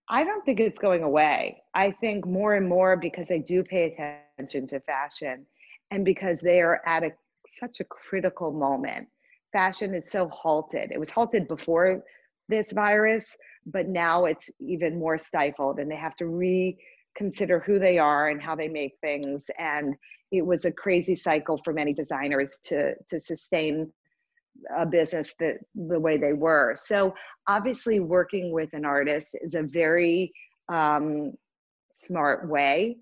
I 0.08 0.24
don't 0.24 0.44
think 0.44 0.60
it's 0.60 0.78
going 0.78 1.02
away. 1.02 1.62
I 1.74 1.90
think 1.90 2.26
more 2.26 2.54
and 2.54 2.68
more 2.68 2.96
because 2.96 3.30
I 3.30 3.38
do 3.38 3.62
pay 3.62 4.24
attention 4.38 4.66
to 4.68 4.80
fashion 4.80 5.46
and 5.90 6.04
because 6.04 6.40
they 6.40 6.60
are 6.60 6.80
at 6.86 7.04
a 7.04 7.12
such 7.60 7.80
a 7.80 7.84
critical 7.84 8.50
moment. 8.50 9.08
Fashion 9.52 9.94
is 9.94 10.10
so 10.10 10.28
halted. 10.28 10.90
It 10.90 10.98
was 10.98 11.10
halted 11.10 11.46
before 11.46 12.02
this 12.48 12.72
virus, 12.72 13.36
but 13.66 13.88
now 13.88 14.24
it's 14.24 14.48
even 14.58 14.98
more 14.98 15.18
stifled 15.18 15.78
and 15.78 15.90
they 15.90 15.96
have 15.96 16.16
to 16.16 16.26
reconsider 17.14 17.60
who 17.60 17.78
they 17.78 17.98
are 17.98 18.28
and 18.28 18.40
how 18.40 18.54
they 18.54 18.68
make 18.68 18.94
things. 19.00 19.46
And 19.58 19.94
it 20.30 20.44
was 20.44 20.64
a 20.64 20.72
crazy 20.72 21.16
cycle 21.16 21.58
for 21.64 21.72
many 21.72 21.92
designers 21.92 22.58
to, 22.64 22.94
to 23.10 23.20
sustain 23.20 23.92
a 24.76 24.86
business 24.86 25.32
that 25.38 25.56
the 25.74 25.98
way 25.98 26.16
they 26.16 26.32
were. 26.32 26.74
So 26.76 27.14
obviously 27.48 28.00
working 28.00 28.52
with 28.52 28.72
an 28.74 28.84
artist 28.84 29.28
is 29.34 29.54
a 29.54 29.62
very 29.62 30.32
um, 30.68 31.32
smart 31.94 32.48
way 32.48 32.98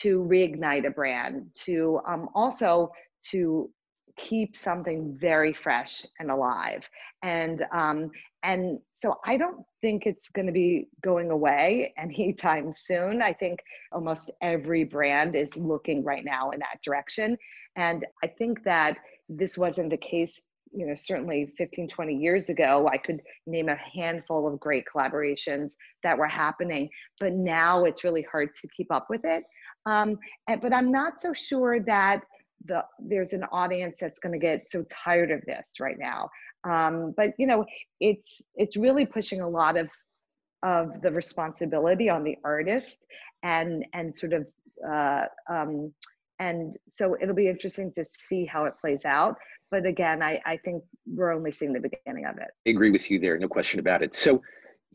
to 0.00 0.20
reignite 0.20 0.86
a 0.86 0.90
brand, 0.90 1.46
to 1.54 2.00
um, 2.08 2.28
also 2.34 2.90
to 3.30 3.70
keep 4.16 4.56
something 4.56 5.16
very 5.20 5.52
fresh 5.52 6.04
and 6.20 6.30
alive 6.30 6.88
and 7.22 7.64
um, 7.72 8.10
and 8.44 8.78
so 8.94 9.18
i 9.24 9.36
don't 9.36 9.64
think 9.84 10.06
it's 10.06 10.30
going 10.30 10.46
to 10.46 10.52
be 10.52 10.88
going 11.02 11.30
away 11.30 11.92
anytime 11.98 12.72
soon. 12.72 13.20
I 13.20 13.34
think 13.34 13.58
almost 13.92 14.30
every 14.40 14.82
brand 14.82 15.36
is 15.36 15.54
looking 15.56 16.02
right 16.02 16.24
now 16.24 16.52
in 16.52 16.60
that 16.60 16.78
direction. 16.82 17.36
And 17.76 18.06
i 18.22 18.26
think 18.26 18.64
that 18.64 18.96
this 19.28 19.58
wasn't 19.58 19.90
the 19.90 19.98
case 19.98 20.40
you 20.72 20.86
know 20.86 20.94
certainly 20.94 21.52
15 21.58 21.88
20 21.88 22.16
years 22.16 22.48
ago. 22.48 22.88
I 22.90 22.96
could 22.96 23.20
name 23.46 23.68
a 23.68 23.76
handful 23.76 24.48
of 24.48 24.58
great 24.58 24.84
collaborations 24.92 25.72
that 26.02 26.16
were 26.16 26.26
happening 26.26 26.88
but 27.20 27.34
now 27.34 27.84
it's 27.84 28.04
really 28.04 28.26
hard 28.32 28.54
to 28.54 28.68
keep 28.74 28.90
up 28.90 29.08
with 29.10 29.24
it. 29.24 29.44
Um, 29.84 30.18
and, 30.48 30.62
but 30.62 30.72
i'm 30.72 30.90
not 30.90 31.20
so 31.20 31.34
sure 31.34 31.78
that 31.80 32.22
the 32.66 32.82
there's 32.98 33.34
an 33.34 33.44
audience 33.52 33.98
that's 34.00 34.18
going 34.18 34.32
to 34.32 34.38
get 34.38 34.70
so 34.70 34.82
tired 35.04 35.30
of 35.30 35.42
this 35.44 35.66
right 35.78 35.98
now 35.98 36.30
um, 36.64 37.14
but 37.16 37.32
you 37.38 37.46
know 37.46 37.64
it's 38.00 38.42
it's 38.54 38.76
really 38.76 39.06
pushing 39.06 39.40
a 39.40 39.48
lot 39.48 39.76
of 39.76 39.88
of 40.62 41.02
the 41.02 41.10
responsibility 41.10 42.08
on 42.08 42.24
the 42.24 42.36
artist 42.44 42.96
and 43.42 43.86
and 43.92 44.16
sort 44.16 44.32
of 44.32 44.46
uh, 44.88 45.24
um, 45.50 45.92
and 46.38 46.76
so 46.90 47.16
it'll 47.20 47.34
be 47.34 47.48
interesting 47.48 47.92
to 47.92 48.04
see 48.28 48.44
how 48.44 48.64
it 48.64 48.74
plays 48.80 49.04
out 49.04 49.36
but 49.70 49.86
again 49.86 50.22
I, 50.22 50.40
I 50.44 50.56
think 50.56 50.82
we're 51.06 51.32
only 51.32 51.52
seeing 51.52 51.72
the 51.72 51.80
beginning 51.80 52.26
of 52.26 52.38
it 52.38 52.48
i 52.66 52.70
agree 52.70 52.90
with 52.90 53.10
you 53.10 53.20
there 53.20 53.38
no 53.38 53.48
question 53.48 53.78
about 53.78 54.02
it 54.02 54.14
so 54.14 54.42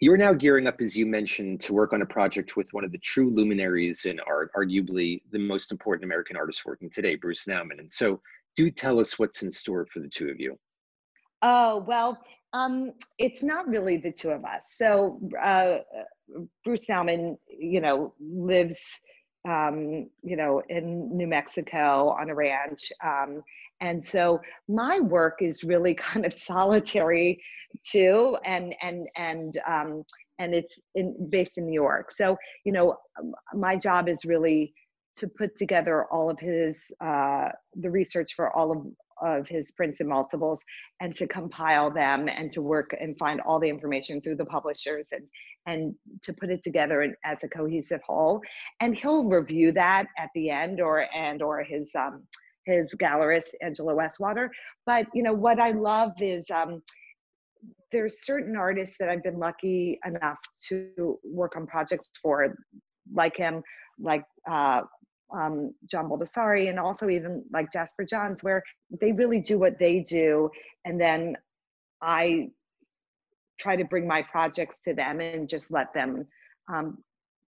you're 0.02 0.18
now 0.18 0.32
gearing 0.32 0.66
up, 0.66 0.80
as 0.80 0.96
you 0.96 1.06
mentioned, 1.06 1.60
to 1.62 1.74
work 1.74 1.92
on 1.92 2.02
a 2.02 2.06
project 2.06 2.56
with 2.56 2.72
one 2.72 2.86
of 2.86 2.92
the 2.94 2.98
true 3.00 3.30
luminaries 3.30 4.06
in 4.06 4.20
art, 4.22 4.50
arguably 4.56 5.22
the 5.32 5.40
most 5.40 5.74
important 5.74 6.06
American 6.06 6.38
artist 6.38 6.66
working 6.66 6.90
today, 6.90 7.16
Bruce 7.16 7.46
Nauman. 7.46 7.80
And 7.80 7.92
so, 7.92 8.22
do 8.56 8.72
tell 8.72 9.00
us 9.00 9.20
what's 9.20 9.44
in 9.44 9.52
store 9.52 9.86
for 9.92 10.00
the 10.00 10.08
two 10.08 10.30
of 10.30 10.40
you. 10.40 10.58
Oh, 11.42 11.84
well, 11.88 12.20
um, 12.54 12.94
it's 13.18 13.44
not 13.44 13.68
really 13.68 13.98
the 13.98 14.12
two 14.12 14.30
of 14.30 14.44
us. 14.44 14.64
So, 14.76 15.20
uh, 15.42 15.80
Bruce 16.64 16.86
Nauman, 16.88 17.38
you 17.48 17.82
know, 17.82 18.14
lives 18.20 18.80
um, 19.48 20.10
you 20.22 20.36
know, 20.36 20.62
in 20.70 21.16
New 21.16 21.28
Mexico 21.28 22.10
on 22.10 22.30
a 22.30 22.36
ranch. 22.36 22.92
Um, 23.04 23.42
and 23.82 24.06
so 24.06 24.42
my 24.68 25.00
work 25.00 25.38
is 25.42 25.64
really 25.64 25.94
kind 25.96 26.26
of 26.26 26.34
solitary 26.34 27.42
too, 27.86 28.38
and 28.46 28.76
and 28.82 29.08
and 29.16 29.58
um, 29.68 30.04
and 30.40 30.54
it's 30.54 30.80
in, 30.96 31.30
based 31.30 31.58
in 31.58 31.66
New 31.66 31.74
York. 31.74 32.12
So 32.12 32.38
you 32.66 32.72
know, 32.72 32.98
my 33.54 33.78
job 33.78 34.10
is 34.10 34.26
really 34.26 34.74
to 35.18 35.28
put 35.28 35.58
together 35.58 36.06
all 36.06 36.30
of 36.30 36.40
his 36.40 36.82
uh, 37.02 37.50
the 37.76 37.90
research 37.90 38.34
for 38.36 38.56
all 38.56 38.72
of 38.72 38.86
of 39.22 39.48
his 39.48 39.72
prints 39.72 40.00
and 40.00 40.10
multiples 40.10 40.60
and 41.02 41.16
to 41.16 41.28
compile 41.28 41.92
them 41.92 42.28
and 42.30 42.52
to 42.52 42.62
work 42.62 42.96
and 43.00 43.18
find 43.18 43.42
all 43.42 43.60
the 43.60 43.70
information 43.70 44.22
through 44.22 44.36
the 44.36 44.46
publishers 44.46 45.10
and 45.12 45.24
and 45.66 45.94
to 46.24 46.34
put 46.34 46.50
it 46.50 46.64
together 46.64 47.16
as 47.26 47.44
a 47.44 47.48
cohesive 47.48 48.02
whole 48.06 48.42
and 48.80 48.98
he'll 48.98 49.24
review 49.24 49.72
that 49.72 50.08
at 50.18 50.30
the 50.36 50.50
end 50.50 50.80
or 50.82 51.06
and 51.16 51.42
or 51.42 51.64
his 51.64 51.90
um, 51.96 52.24
his 52.66 52.94
gallerist 52.96 53.50
Angela 53.62 53.94
Westwater. 53.94 54.50
But 54.86 55.08
you 55.14 55.24
know 55.24 55.34
what 55.34 55.60
I 55.60 55.72
love 55.72 56.12
is 56.22 56.50
um, 56.52 56.82
there's 57.92 58.24
certain 58.24 58.56
artists 58.56 58.96
that 59.00 59.10
I've 59.10 59.24
been 59.24 59.40
lucky 59.40 60.00
enough 60.06 60.38
to 60.70 61.20
work 61.24 61.56
on 61.56 61.66
projects 61.66 62.10
for, 62.22 62.56
like 63.14 63.36
him, 63.36 63.64
like 64.00 64.24
uh, 64.50 64.82
um, 65.32 65.74
John 65.86 66.10
Baldessari, 66.10 66.70
and 66.70 66.80
also 66.80 67.10
even 67.10 67.44
like 67.52 67.72
Jasper 67.72 68.04
Johns, 68.04 68.44
where 68.44 68.64
they 69.00 69.12
really 69.12 69.40
do 69.40 69.58
what 69.60 69.80
they 69.80 70.00
do, 70.00 70.50
and 70.86 71.00
then 71.00 71.36
I 72.02 72.50
try 73.60 73.76
to 73.76 73.84
bring 73.84 74.08
my 74.08 74.22
projects 74.22 74.76
to 74.86 74.94
them 74.94 75.20
and 75.20 75.50
just 75.50 75.70
let 75.70 75.94
them 75.94 76.26
um, 76.74 76.98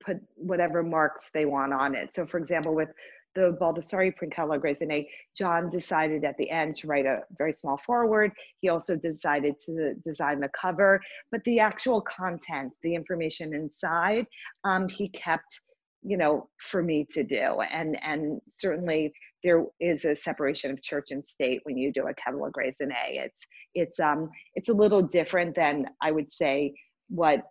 put 0.04 0.18
whatever 0.36 0.84
marks 0.84 1.30
they 1.34 1.46
want 1.46 1.74
on 1.74 1.96
it. 1.96 2.12
So, 2.16 2.26
for 2.26 2.38
example, 2.38 2.76
with 2.76 2.90
the 3.34 3.58
Baldessari 3.60 4.16
print 4.16 4.34
catalog 4.34 4.62
raisonné, 4.62 5.08
John 5.36 5.70
decided 5.70 6.24
at 6.24 6.38
the 6.38 6.50
end 6.50 6.78
to 6.78 6.88
write 6.88 7.06
a 7.06 7.22
very 7.38 7.54
small 7.60 7.78
foreword. 7.86 8.32
He 8.62 8.70
also 8.70 8.96
decided 8.96 9.60
to 9.66 9.94
design 10.06 10.40
the 10.40 10.50
cover, 10.50 11.02
but 11.32 11.44
the 11.44 11.60
actual 11.60 12.02
content, 12.02 12.72
the 12.82 12.96
information 12.96 13.54
inside, 13.54 14.26
um, 14.64 14.88
he 14.88 15.10
kept 15.10 15.60
you 16.06 16.18
know 16.18 16.48
for 16.60 16.84
me 16.84 17.06
to 17.10 17.24
do 17.24 17.62
and 17.72 17.98
and 18.04 18.40
certainly 18.58 19.12
there 19.46 19.64
is 19.80 20.06
a 20.06 20.16
separation 20.16 20.72
of 20.72 20.82
church 20.82 21.12
and 21.12 21.24
state 21.28 21.62
when 21.64 21.78
you 21.78 21.94
do 21.94 22.08
a 22.08 22.14
catalog 22.16 22.52
raisonné. 22.54 23.26
It's 23.26 23.46
it's 23.76 24.00
um 24.00 24.30
it's 24.56 24.70
a 24.70 24.74
little 24.74 25.04
different 25.04 25.56
than 25.56 25.86
I 26.02 26.12
would 26.12 26.32
say 26.32 26.74
what 27.10 27.44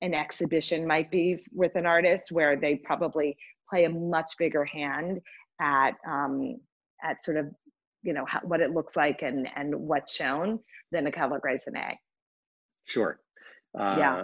an 0.00 0.14
exhibition 0.14 0.86
might 0.86 1.10
be 1.10 1.44
with 1.52 1.76
an 1.76 1.86
artist 1.86 2.32
where 2.32 2.56
they 2.56 2.76
probably 2.76 3.36
play 3.68 3.84
a 3.84 3.90
much 3.90 4.32
bigger 4.38 4.64
hand 4.64 5.20
at 5.60 5.92
um, 6.08 6.56
at 7.04 7.22
sort 7.24 7.36
of 7.36 7.46
you 8.02 8.14
know 8.14 8.24
how, 8.26 8.40
what 8.42 8.60
it 8.60 8.72
looks 8.72 8.96
like 8.96 9.22
and 9.22 9.46
and 9.54 9.74
what's 9.74 10.14
shown 10.14 10.58
than 10.90 11.06
a 11.06 11.12
catalog 11.12 11.42
raisonné. 11.42 11.96
Sure. 12.84 13.20
Uh, 13.78 13.96
yeah. 13.98 14.22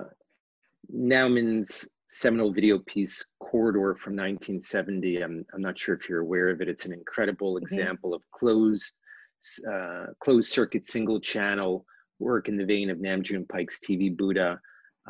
Nauman's 0.90 1.86
seminal 2.08 2.52
video 2.52 2.78
piece 2.86 3.24
Corridor 3.40 3.94
from 3.94 4.14
1970. 4.14 5.22
I'm 5.22 5.44
I'm 5.54 5.62
not 5.62 5.78
sure 5.78 5.94
if 5.94 6.08
you're 6.08 6.20
aware 6.20 6.48
of 6.48 6.60
it. 6.60 6.68
It's 6.68 6.86
an 6.86 6.92
incredible 6.92 7.54
mm-hmm. 7.54 7.64
example 7.64 8.14
of 8.14 8.22
closed 8.32 8.94
uh, 9.70 10.06
closed 10.20 10.50
circuit 10.50 10.86
single 10.86 11.20
channel 11.20 11.84
work 12.18 12.48
in 12.48 12.56
the 12.56 12.64
vein 12.64 12.90
of 12.90 13.00
Nam 13.00 13.22
June 13.22 13.46
Paik's 13.50 13.78
TV 13.78 14.16
Buddha 14.16 14.58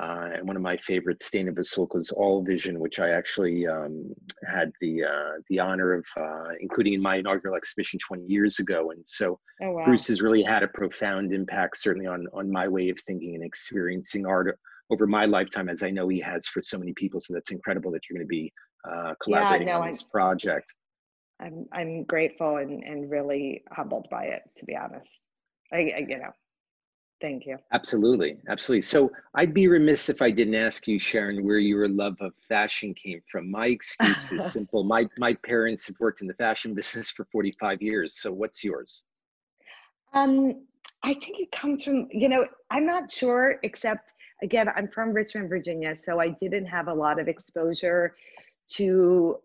uh, 0.01 0.29
and 0.35 0.47
one 0.47 0.55
of 0.55 0.63
my 0.63 0.77
favorites, 0.77 1.29
Steina 1.29 1.51
Vasulka's 1.51 2.13
Allvision, 2.17 2.79
which 2.79 3.01
I 3.01 3.11
actually 3.11 3.67
um, 3.67 4.15
had 4.47 4.71
the 4.81 5.03
uh, 5.05 5.41
the 5.49 5.59
honor 5.59 5.93
of 5.93 6.07
uh, 6.17 6.51
including 6.61 6.95
in 6.95 7.03
my 7.03 7.17
inaugural 7.17 7.57
exhibition 7.57 7.99
20 8.07 8.25
years 8.27 8.61
ago. 8.61 8.93
And 8.93 9.05
so 9.05 9.41
oh, 9.63 9.73
wow. 9.73 9.85
Bruce 9.85 10.07
has 10.07 10.23
really 10.23 10.43
had 10.43 10.63
a 10.63 10.69
profound 10.69 11.33
impact, 11.33 11.79
certainly 11.79 12.07
on 12.07 12.27
on 12.33 12.51
my 12.51 12.69
way 12.69 12.91
of 12.91 13.01
thinking 13.01 13.35
and 13.35 13.45
experiencing 13.45 14.25
art 14.25 14.59
over 14.91 15.07
my 15.07 15.25
lifetime, 15.25 15.69
as 15.69 15.83
I 15.83 15.91
know 15.91 16.09
he 16.09 16.21
has 16.21 16.47
for 16.47 16.63
so 16.63 16.79
many 16.79 16.93
people. 16.95 17.21
So 17.21 17.35
that's 17.35 17.53
incredible 17.53 17.91
that 17.93 18.03
you're 18.09 18.19
going 18.19 18.27
to 18.27 18.29
be 18.29 18.53
uh, 18.89 19.15
collaborating 19.23 19.69
yeah, 19.69 19.75
no, 19.75 19.83
on 19.83 19.91
this 19.91 20.03
I'm, 20.03 20.11
project. 20.11 20.75
I'm 21.41 21.67
I'm 21.73 22.05
grateful 22.05 22.57
and 22.57 22.83
and 22.85 23.11
really 23.11 23.63
humbled 23.73 24.09
by 24.11 24.25
it, 24.25 24.43
to 24.57 24.65
be 24.65 24.77
honest. 24.77 25.21
I, 25.73 25.91
I 25.97 26.07
you 26.09 26.19
know 26.19 26.33
Thank 27.21 27.47
you. 27.47 27.59
Absolutely. 27.73 28.37
Absolutely. 28.49 28.83
So 28.83 29.11
I'd 29.35 29.53
be 29.53 29.67
remiss 29.67 30.09
if 30.09 30.23
I 30.23 30.31
didn't 30.31 30.55
ask 30.55 30.87
you, 30.87 30.99
Sharon, 30.99 31.45
where 31.45 31.59
your 31.59 31.89
love 31.89 32.17
of 32.21 32.33
fashion 32.49 32.95
came 32.95 33.21
from. 33.31 33.51
My 33.51 33.67
excuse 33.67 34.31
is 34.33 34.45
simple. 34.53 34.85
My, 34.85 35.09
my 35.19 35.35
parents 35.35 35.87
have 35.89 35.97
worked 35.99 36.21
in 36.21 36.29
the 36.29 36.35
fashion 36.35 36.75
business 36.75 37.11
for 37.11 37.27
45 37.33 37.83
years. 37.83 38.21
So 38.21 38.33
what's 38.33 38.63
yours? 38.63 39.05
Um, 40.15 40.65
I 41.03 41.13
think 41.15 41.41
it 41.41 41.51
comes 41.51 41.83
from, 41.83 42.07
you 42.13 42.29
know, 42.29 42.47
I'm 42.71 42.87
not 42.87 43.11
sure, 43.11 43.57
except 43.63 44.13
again, 44.43 44.69
I'm 44.77 44.89
from 44.89 45.13
Richmond, 45.13 45.49
Virginia. 45.49 45.95
So 46.05 46.21
I 46.21 46.31
didn't 46.41 46.67
have 46.67 46.89
a 46.89 46.95
lot 46.95 47.21
of 47.21 47.29
exposure 47.29 48.15
to 48.73 49.39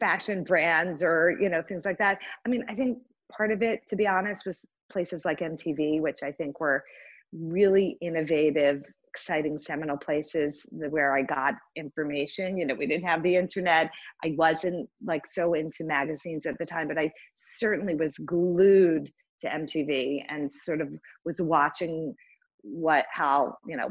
fashion 0.00 0.44
brands 0.44 1.02
or, 1.02 1.36
you 1.40 1.48
know, 1.48 1.62
things 1.62 1.84
like 1.84 1.98
that. 1.98 2.18
I 2.44 2.48
mean, 2.48 2.64
I 2.68 2.74
think 2.74 2.98
part 3.30 3.52
of 3.52 3.62
it, 3.62 3.82
to 3.90 3.96
be 3.96 4.06
honest, 4.06 4.46
was 4.46 4.60
places 4.90 5.24
like 5.24 5.40
MTV, 5.40 6.00
which 6.00 6.22
I 6.22 6.32
think 6.32 6.60
were 6.60 6.84
really 7.32 7.96
innovative, 8.00 8.82
exciting, 9.08 9.58
seminal 9.58 9.96
places 9.96 10.66
where 10.70 11.14
I 11.14 11.22
got 11.22 11.54
information. 11.76 12.58
You 12.58 12.66
know, 12.66 12.74
we 12.74 12.86
didn't 12.86 13.06
have 13.06 13.22
the 13.22 13.36
internet. 13.36 13.90
I 14.24 14.34
wasn't 14.36 14.88
like 15.04 15.26
so 15.26 15.54
into 15.54 15.84
magazines 15.84 16.46
at 16.46 16.58
the 16.58 16.66
time, 16.66 16.88
but 16.88 16.98
I 16.98 17.10
certainly 17.36 17.94
was 17.94 18.16
glued 18.18 19.10
to 19.42 19.48
MTV 19.48 20.24
and 20.28 20.50
sort 20.52 20.80
of 20.80 20.88
was 21.24 21.40
watching 21.40 22.14
what, 22.62 23.06
how, 23.10 23.56
you 23.66 23.76
know, 23.76 23.90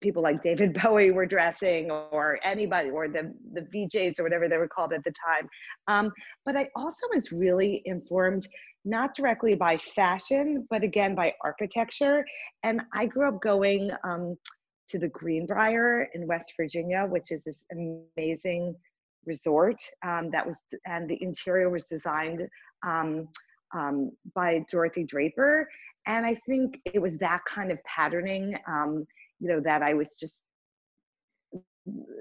people 0.00 0.22
like 0.22 0.42
David 0.42 0.74
Bowie 0.82 1.10
were 1.10 1.26
dressing 1.26 1.90
or 1.90 2.38
anybody 2.44 2.90
or 2.90 3.08
the, 3.08 3.34
the 3.52 3.62
VJs 3.62 4.18
or 4.18 4.22
whatever 4.22 4.48
they 4.48 4.56
were 4.56 4.68
called 4.68 4.92
at 4.92 5.04
the 5.04 5.12
time. 5.26 5.48
Um, 5.88 6.12
but 6.44 6.56
I 6.56 6.68
also 6.76 7.06
was 7.14 7.32
really 7.32 7.82
informed 7.84 8.48
not 8.84 9.14
directly 9.14 9.54
by 9.54 9.76
fashion, 9.76 10.66
but 10.70 10.82
again 10.82 11.14
by 11.14 11.34
architecture. 11.42 12.24
And 12.62 12.82
I 12.92 13.06
grew 13.06 13.28
up 13.28 13.40
going 13.40 13.90
um, 14.04 14.36
to 14.88 14.98
the 14.98 15.08
Greenbrier 15.08 16.08
in 16.14 16.26
West 16.26 16.54
Virginia, 16.56 17.06
which 17.08 17.30
is 17.30 17.44
this 17.44 17.62
amazing 17.70 18.74
resort 19.24 19.76
um, 20.04 20.30
that 20.32 20.44
was, 20.44 20.56
and 20.86 21.08
the 21.08 21.22
interior 21.22 21.70
was 21.70 21.84
designed 21.84 22.48
um, 23.74 24.10
by 24.34 24.64
Dorothy 24.70 25.04
Draper. 25.04 25.68
And 26.06 26.26
I 26.26 26.36
think 26.46 26.78
it 26.84 27.00
was 27.00 27.16
that 27.18 27.40
kind 27.44 27.70
of 27.70 27.78
patterning, 27.84 28.54
um, 28.66 29.06
you 29.40 29.48
know, 29.48 29.60
that 29.60 29.82
I 29.82 29.94
was 29.94 30.10
just 30.18 30.34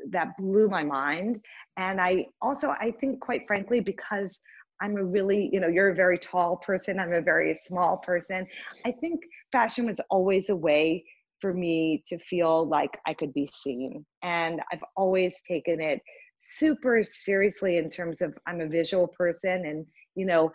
that 0.09 0.35
blew 0.39 0.67
my 0.67 0.83
mind 0.83 1.39
and 1.77 2.01
i 2.01 2.25
also 2.41 2.73
i 2.81 2.89
think 2.99 3.19
quite 3.19 3.43
frankly 3.45 3.79
because 3.79 4.39
I'm 4.81 4.97
a 4.97 5.03
really, 5.03 5.49
you 5.53 5.59
know, 5.59 5.67
you're 5.67 5.91
a 5.91 5.95
very 5.95 6.17
tall 6.17 6.57
person, 6.57 6.99
I'm 6.99 7.13
a 7.13 7.21
very 7.21 7.57
small 7.67 7.97
person. 7.97 8.47
I 8.83 8.91
think 8.91 9.21
fashion 9.51 9.85
was 9.85 10.01
always 10.09 10.49
a 10.49 10.55
way 10.55 11.03
for 11.39 11.53
me 11.53 12.03
to 12.07 12.17
feel 12.19 12.67
like 12.67 12.89
I 13.05 13.13
could 13.13 13.33
be 13.33 13.49
seen. 13.63 14.05
And 14.23 14.59
I've 14.71 14.83
always 14.97 15.33
taken 15.47 15.79
it 15.79 15.99
super 16.57 17.03
seriously 17.03 17.77
in 17.77 17.89
terms 17.89 18.21
of 18.21 18.35
I'm 18.47 18.61
a 18.61 18.67
visual 18.67 19.07
person 19.07 19.65
and, 19.65 19.85
you 20.15 20.25
know, 20.25 20.51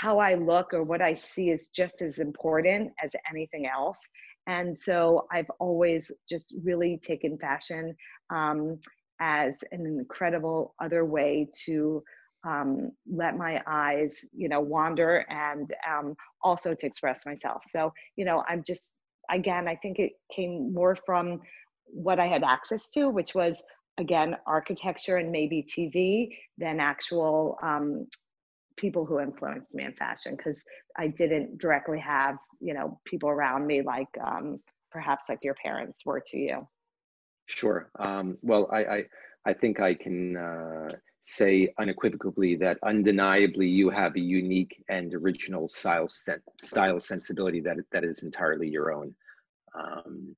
how 0.00 0.18
I 0.18 0.32
look 0.32 0.72
or 0.72 0.82
what 0.82 1.02
I 1.02 1.12
see 1.12 1.50
is 1.50 1.68
just 1.68 2.00
as 2.00 2.20
important 2.20 2.90
as 3.04 3.10
anything 3.30 3.66
else. 3.66 3.98
And 4.46 4.78
so 4.78 5.26
I've 5.30 5.50
always 5.58 6.10
just 6.26 6.46
really 6.64 6.98
taken 7.06 7.36
fashion 7.36 7.94
um, 8.30 8.78
as 9.20 9.52
an 9.72 9.84
incredible 9.84 10.74
other 10.82 11.04
way 11.04 11.48
to 11.66 12.02
um, 12.48 12.92
let 13.12 13.36
my 13.36 13.60
eyes, 13.66 14.24
you 14.32 14.48
know, 14.48 14.60
wander 14.60 15.26
and 15.28 15.70
um, 15.86 16.16
also 16.42 16.72
to 16.72 16.86
express 16.86 17.26
myself. 17.26 17.62
So, 17.70 17.92
you 18.16 18.24
know, 18.24 18.42
I'm 18.48 18.64
just, 18.66 18.92
again, 19.30 19.68
I 19.68 19.76
think 19.76 19.98
it 19.98 20.12
came 20.34 20.72
more 20.72 20.96
from 21.04 21.42
what 21.84 22.18
I 22.18 22.24
had 22.24 22.42
access 22.42 22.88
to, 22.94 23.10
which 23.10 23.34
was, 23.34 23.62
again, 23.98 24.34
architecture 24.46 25.18
and 25.18 25.30
maybe 25.30 25.66
TV 25.68 26.30
than 26.56 26.80
actual 26.80 27.58
um, 27.62 28.06
people 28.76 29.04
who 29.04 29.20
influenced 29.20 29.74
me 29.74 29.84
in 29.84 29.92
fashion 29.92 30.36
because 30.36 30.62
I 30.96 31.08
didn't 31.08 31.58
directly 31.58 31.98
have, 32.00 32.36
you 32.60 32.74
know, 32.74 33.00
people 33.04 33.28
around 33.28 33.66
me 33.66 33.82
like 33.82 34.08
um, 34.24 34.60
perhaps 34.90 35.26
like 35.28 35.40
your 35.42 35.54
parents 35.54 36.04
were 36.04 36.22
to 36.28 36.36
you. 36.36 36.66
Sure. 37.46 37.90
Um, 37.98 38.38
well, 38.42 38.68
I, 38.72 38.84
I, 38.84 39.02
I 39.46 39.52
think 39.54 39.80
I 39.80 39.94
can 39.94 40.36
uh, 40.36 40.88
say 41.22 41.72
unequivocally 41.78 42.56
that 42.56 42.78
undeniably 42.84 43.66
you 43.66 43.90
have 43.90 44.14
a 44.16 44.20
unique 44.20 44.82
and 44.88 45.12
original 45.14 45.68
style 45.68 46.08
sen- 46.08 46.42
style 46.60 47.00
sensibility 47.00 47.60
that 47.60 47.76
that 47.92 48.04
is 48.04 48.22
entirely 48.22 48.68
your 48.68 48.92
own. 48.92 49.14
Um, 49.78 50.36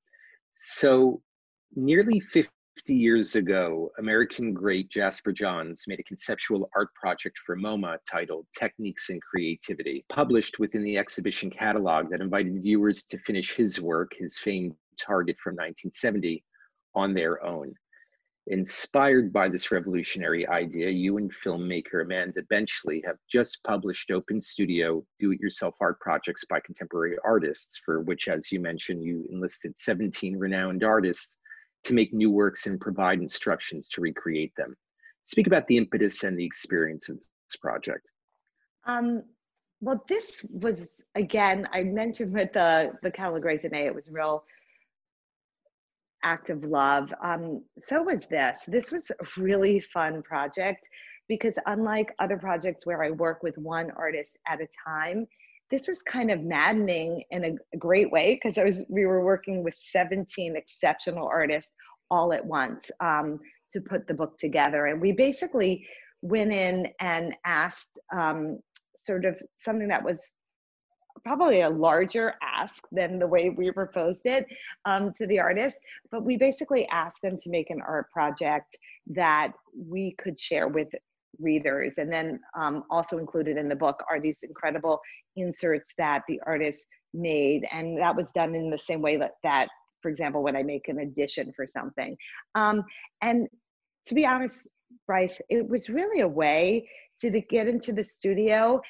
so, 0.51 1.23
nearly 1.75 2.21
50 2.21 2.51
years 2.89 3.37
ago, 3.37 3.93
American 3.99 4.53
great 4.53 4.89
Jasper 4.89 5.33
Johns 5.33 5.85
made 5.87 6.01
a 6.01 6.05
conceptual 6.05 6.69
art 6.75 6.89
project 6.95 7.39
for 7.45 7.57
MoMA 7.57 7.99
titled 8.11 8.47
Technics 8.57 9.09
and 9.09 9.23
Creativity, 9.23 10.05
published 10.09 10.59
within 10.59 10.83
the 10.83 10.99
exhibition 10.99 11.51
catalog 11.51 12.11
that 12.11 12.21
invited 12.21 12.63
viewers 12.63 13.05
to 13.05 13.19
finish 13.19 13.55
his 13.55 13.81
work, 13.81 14.13
his 14.19 14.39
famed 14.39 14.75
Target 14.99 15.37
from 15.39 15.53
1970, 15.53 16.45
on 16.95 17.15
their 17.15 17.45
own. 17.45 17.75
Inspired 18.49 19.33
by 19.33 19.49
this 19.49 19.71
revolutionary 19.71 20.49
idea, 20.49 20.91
you 20.91 21.19
and 21.19 21.33
filmmaker 21.33 22.03
Amanda 22.03 22.43
Benchley 22.51 23.01
have 23.07 23.19
just 23.31 23.63
published 23.63 24.11
Open 24.11 24.43
Studio 24.43 25.05
do 25.21 25.31
it 25.31 25.41
yourself 25.41 25.77
art 25.81 26.01
projects 26.01 26.45
by 26.51 26.59
contemporary 26.59 27.17
artists, 27.25 27.81
for 27.85 28.01
which, 28.01 28.27
as 28.27 28.51
you 28.51 28.59
mentioned, 28.59 29.05
you 29.05 29.25
enlisted 29.31 29.79
17 29.79 30.37
renowned 30.37 30.83
artists 30.83 31.37
to 31.85 31.95
make 31.95 32.13
new 32.13 32.31
works 32.31 32.67
and 32.67 32.81
provide 32.81 33.21
instructions 33.21 33.89
to 33.89 34.01
recreate 34.01 34.53
them. 34.57 34.77
Speak 35.23 35.47
about 35.47 35.67
the 35.67 35.77
impetus 35.77 36.25
and 36.25 36.39
the 36.39 36.45
experience 36.45 37.09
of 37.09 37.19
this 37.19 37.57
project. 37.61 38.09
Um, 38.85 39.23
well, 39.81 40.05
this 40.09 40.45
was 40.51 40.91
again. 41.15 41.69
I 41.73 41.83
mentioned 41.83 42.33
with 42.33 42.53
the 42.53 42.93
the 43.03 43.11
catalog 43.11 43.45
raisonné 43.45 43.87
it 43.87 43.95
was 43.95 44.09
a 44.09 44.13
real 44.13 44.45
act 46.25 46.51
of 46.51 46.65
love. 46.65 47.13
Um, 47.23 47.65
so 47.85 48.03
was 48.03 48.27
this. 48.27 48.61
This 48.67 48.91
was 48.93 49.11
a 49.11 49.41
really 49.41 49.81
fun 49.81 50.23
project 50.23 50.87
because 51.29 51.55
unlike 51.67 52.15
other 52.19 52.37
projects 52.37 52.87
where 52.87 53.03
I 53.03 53.11
work 53.11 53.43
with 53.43 53.57
one 53.59 53.91
artist 53.97 54.39
at 54.47 54.61
a 54.61 54.69
time, 54.87 55.27
this 55.73 55.89
was 55.89 56.03
kind 56.03 56.31
of 56.31 56.43
maddening 56.43 57.25
in 57.31 57.45
a, 57.47 57.79
great 57.79 58.13
way 58.13 58.35
because 58.35 58.59
I 58.59 58.65
was 58.65 58.85
we 58.91 59.07
were 59.07 59.25
working 59.25 59.65
with 59.65 59.75
17 59.75 60.55
exceptional 60.55 61.27
artists 61.27 61.73
all 62.11 62.35
at 62.35 62.45
once 62.45 62.91
um, 63.01 63.41
to 63.73 63.81
put 63.81 64.07
the 64.07 64.13
book 64.13 64.37
together, 64.39 64.87
and 64.87 65.01
we 65.01 65.13
basically 65.13 65.87
went 66.21 66.53
in 66.53 66.87
and 67.01 67.35
asked 67.47 67.89
um, 68.15 68.61
sort 69.03 69.25
of 69.25 69.35
something 69.59 69.89
that 69.89 70.05
was 70.05 70.21
probably 71.25 71.63
a 71.63 71.71
larger 71.71 72.35
ask 72.43 72.85
than 72.93 73.19
the 73.19 73.27
way 73.27 73.49
we 73.49 73.71
proposed 73.71 74.23
it 74.27 74.45
um, 74.85 75.13
to 75.15 75.27
the 75.27 75.41
artist. 75.41 75.79
But 76.11 76.23
we 76.23 76.37
basically 76.37 76.87
asked 76.89 77.23
them 77.23 77.39
to 77.43 77.51
make 77.51 77.71
an 77.71 77.81
art 77.81 78.11
project 78.11 78.77
that 79.09 79.53
we 79.75 80.15
could 80.23 80.39
share 80.39 80.69
with 80.69 80.89
readers. 81.39 81.95
And 81.99 82.13
then 82.13 82.41
um, 82.57 82.85
also 82.91 83.19
included 83.19 83.57
in 83.57 83.69
the 83.69 83.77
book 83.77 84.03
are 84.11 84.21
these 84.21 84.43
incredible 84.43 85.01
inserts 85.37 85.93
that 85.99 86.23
the 86.29 86.41
artist 86.47 86.85
made. 87.15 87.67
And 87.71 87.99
that 87.99 88.17
was 88.17 88.31
done 88.33 88.55
in 88.55 88.71
the 88.71 88.79
same 88.79 89.03
way 89.03 89.17
that, 89.17 89.33
that 89.43 89.69
for 90.01 90.11
example, 90.11 90.43
when 90.43 90.57
I 90.57 90.63
make 90.63 90.89
an 90.89 90.99
addition 91.01 91.53
for 91.55 91.67
something. 91.67 92.17
Um, 92.55 92.85
and 93.21 93.49
to 94.07 94.15
be 94.15 94.27
honest, 94.27 94.69
Bryce, 95.07 95.41
it 95.49 95.69
was 95.69 95.89
really 95.89 96.21
a 96.21 96.29
way 96.29 96.89
to 97.21 97.31
get 97.31 97.69
into 97.69 97.93
the 97.93 98.05
studio 98.05 98.81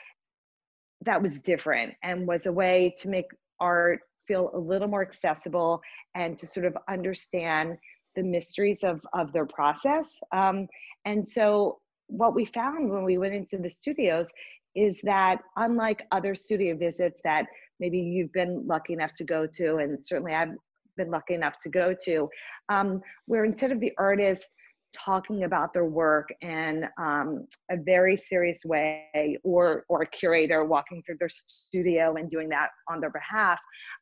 that 1.03 1.21
was 1.21 1.41
different 1.41 1.95
and 2.03 2.27
was 2.27 2.47
a 2.47 2.53
way 2.53 2.95
to 2.99 3.09
make 3.09 3.27
art 3.61 4.01
feel 4.27 4.51
a 4.55 4.59
little 4.59 4.89
more 4.89 5.03
accessible 5.03 5.81
and 6.15 6.39
to 6.39 6.47
sort 6.47 6.65
of 6.65 6.77
understand 6.89 7.77
the 8.15 8.23
mysteries 8.23 8.83
of, 8.83 9.01
of 9.13 9.33
their 9.33 9.47
process. 9.47 10.15
Um, 10.33 10.69
and 11.05 11.29
so, 11.29 11.79
what 12.13 12.35
we 12.35 12.45
found 12.45 12.91
when 12.91 13.05
we 13.05 13.19
went 13.19 13.35
into 13.35 13.59
the 13.59 13.71
studios 13.71 14.29
is 14.75 15.01
that, 15.03 15.39
unlike 15.57 16.07
other 16.13 16.35
studio 16.35 16.77
visits 16.77 17.21
that 17.25 17.47
maybe 17.81 17.99
you've 17.99 18.33
been 18.33 18.67
lucky 18.67 18.93
enough 18.93 19.13
to 19.15 19.25
go 19.25 19.47
to, 19.47 19.77
and 19.77 19.99
certainly 20.07 20.35
I've 20.35 20.55
been 20.97 21.11
lucky 21.11 21.35
enough 21.35 21.59
to 21.61 21.69
go 21.69 21.95
to, 22.05 22.29
um, 22.69 23.01
where 23.27 23.45
instead 23.45 23.73
of 23.73 23.81
the 23.81 23.93
artist 23.99 24.49
talking 24.95 25.45
about 25.45 25.73
their 25.73 25.87
work 25.87 26.29
in 26.43 26.87
um, 27.01 27.47
a 27.71 27.77
very 27.79 28.15
serious 28.15 28.61
way 28.65 29.39
or 29.43 29.85
or 29.89 30.03
a 30.03 30.07
curator 30.07 30.67
walking 30.67 31.03
through 31.05 31.17
their 31.19 31.31
studio 31.31 32.17
and 32.17 32.29
doing 32.29 32.47
that 32.51 32.69
on 32.91 33.01
their 33.01 33.11
behalf 33.11 33.59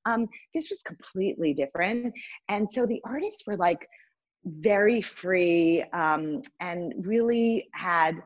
um, 0.06 0.28
this 0.54 0.68
was 0.70 0.82
completely 0.82 1.54
different. 1.54 2.12
And 2.48 2.68
so 2.70 2.86
the 2.86 3.00
artists 3.04 3.42
were 3.46 3.56
like 3.56 3.86
very 4.44 5.02
free 5.02 5.82
um, 5.92 6.42
and 6.60 6.94
really 6.98 7.68
had 7.74 8.22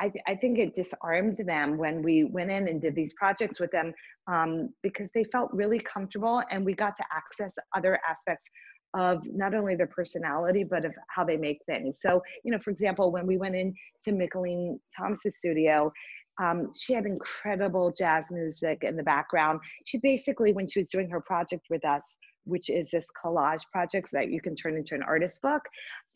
I, 0.00 0.08
th- 0.08 0.22
I, 0.28 0.36
think 0.36 0.60
it 0.60 0.76
disarmed 0.76 1.38
them 1.44 1.76
when 1.76 2.02
we 2.02 2.22
went 2.22 2.52
in 2.52 2.68
and 2.68 2.80
did 2.80 2.94
these 2.94 3.12
projects 3.14 3.58
with 3.58 3.72
them 3.72 3.92
um, 4.32 4.68
because 4.80 5.08
they 5.12 5.24
felt 5.24 5.50
really 5.52 5.80
comfortable 5.80 6.40
and 6.52 6.64
we 6.64 6.72
got 6.72 6.96
to 6.98 7.04
access 7.12 7.52
other 7.74 7.98
aspects 8.08 8.48
of 8.94 9.20
not 9.26 9.54
only 9.54 9.74
their 9.74 9.88
personality 9.88 10.62
but 10.62 10.84
of 10.84 10.94
how 11.08 11.24
they 11.24 11.36
make 11.36 11.58
things. 11.66 11.98
So 12.00 12.22
you 12.44 12.52
know 12.52 12.58
for 12.62 12.70
example 12.70 13.10
when 13.10 13.26
we 13.26 13.38
went 13.38 13.56
in 13.56 13.74
to 14.04 14.12
Mickalene 14.12 14.78
thomas's 14.96 15.36
studio 15.36 15.92
um, 16.40 16.70
she 16.74 16.92
had 16.92 17.04
incredible 17.04 17.92
jazz 17.92 18.26
music 18.30 18.84
in 18.84 18.96
the 18.96 19.02
background. 19.02 19.60
She 19.84 19.98
basically 19.98 20.52
when 20.52 20.68
she 20.68 20.80
was 20.80 20.88
doing 20.88 21.10
her 21.10 21.20
project 21.20 21.66
with 21.68 21.84
us 21.84 22.02
which 22.48 22.70
is 22.70 22.90
this 22.90 23.06
collage 23.22 23.62
project 23.72 24.08
that 24.12 24.30
you 24.30 24.40
can 24.40 24.56
turn 24.56 24.76
into 24.76 24.94
an 24.94 25.02
artist 25.02 25.40
book. 25.42 25.62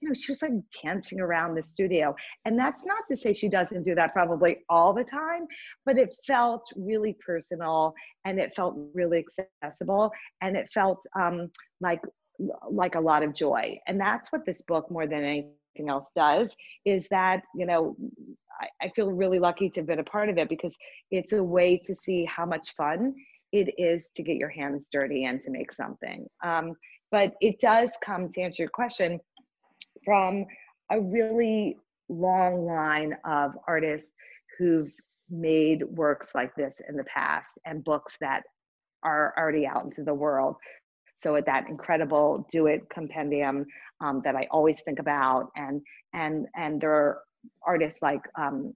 You 0.00 0.08
know 0.08 0.14
she 0.14 0.32
was 0.32 0.42
like 0.42 0.52
dancing 0.82 1.20
around 1.20 1.54
the 1.54 1.62
studio. 1.62 2.14
And 2.44 2.58
that's 2.58 2.84
not 2.84 3.04
to 3.10 3.16
say 3.16 3.32
she 3.32 3.48
doesn't 3.48 3.84
do 3.84 3.94
that 3.94 4.12
probably 4.12 4.58
all 4.68 4.92
the 4.92 5.04
time 5.04 5.46
but 5.84 5.98
it 5.98 6.14
felt 6.26 6.66
really 6.76 7.16
personal 7.24 7.94
and 8.24 8.38
it 8.38 8.52
felt 8.54 8.76
really 8.94 9.24
accessible 9.62 10.12
and 10.40 10.56
it 10.56 10.68
felt 10.72 10.98
um, 11.18 11.50
like 11.80 12.00
like 12.70 12.94
a 12.94 13.00
lot 13.00 13.22
of 13.22 13.34
joy. 13.34 13.78
And 13.86 14.00
that's 14.00 14.32
what 14.32 14.44
this 14.46 14.60
book 14.66 14.90
more 14.90 15.06
than 15.06 15.22
anything 15.22 15.88
else 15.88 16.06
does 16.16 16.54
is 16.84 17.06
that 17.08 17.42
you 17.54 17.66
know 17.66 17.96
I, 18.60 18.86
I 18.86 18.88
feel 18.90 19.10
really 19.10 19.38
lucky 19.38 19.70
to 19.70 19.80
have 19.80 19.86
been 19.86 19.98
a 19.98 20.04
part 20.04 20.28
of 20.28 20.38
it 20.38 20.48
because 20.48 20.74
it's 21.10 21.32
a 21.32 21.42
way 21.42 21.76
to 21.86 21.94
see 21.94 22.24
how 22.24 22.46
much 22.46 22.74
fun 22.76 23.14
it 23.52 23.74
is 23.78 24.08
to 24.16 24.22
get 24.22 24.36
your 24.36 24.48
hands 24.48 24.86
dirty 24.90 25.24
and 25.24 25.40
to 25.42 25.50
make 25.50 25.72
something. 25.72 26.26
Um, 26.42 26.74
but 27.10 27.34
it 27.40 27.60
does 27.60 27.90
come 28.04 28.30
to 28.30 28.40
answer 28.40 28.62
your 28.62 28.70
question 28.70 29.20
from 30.04 30.46
a 30.90 31.00
really 31.00 31.76
long 32.08 32.66
line 32.66 33.14
of 33.24 33.52
artists 33.68 34.10
who've 34.58 34.92
made 35.30 35.82
works 35.84 36.30
like 36.34 36.54
this 36.56 36.80
in 36.88 36.96
the 36.96 37.04
past 37.04 37.52
and 37.64 37.84
books 37.84 38.16
that 38.20 38.42
are 39.02 39.34
already 39.38 39.66
out 39.66 39.84
into 39.84 40.02
the 40.02 40.14
world. 40.14 40.56
So 41.22 41.36
at 41.36 41.46
that 41.46 41.68
incredible 41.68 42.46
do 42.50 42.66
it 42.66 42.88
compendium 42.90 43.64
um, 44.02 44.20
that 44.24 44.34
i 44.34 44.46
always 44.50 44.80
think 44.80 44.98
about 44.98 45.50
and 45.56 45.80
and 46.12 46.46
and 46.56 46.80
there 46.80 46.92
are 46.92 47.20
artists 47.64 47.98
like 48.02 48.20
um, 48.38 48.74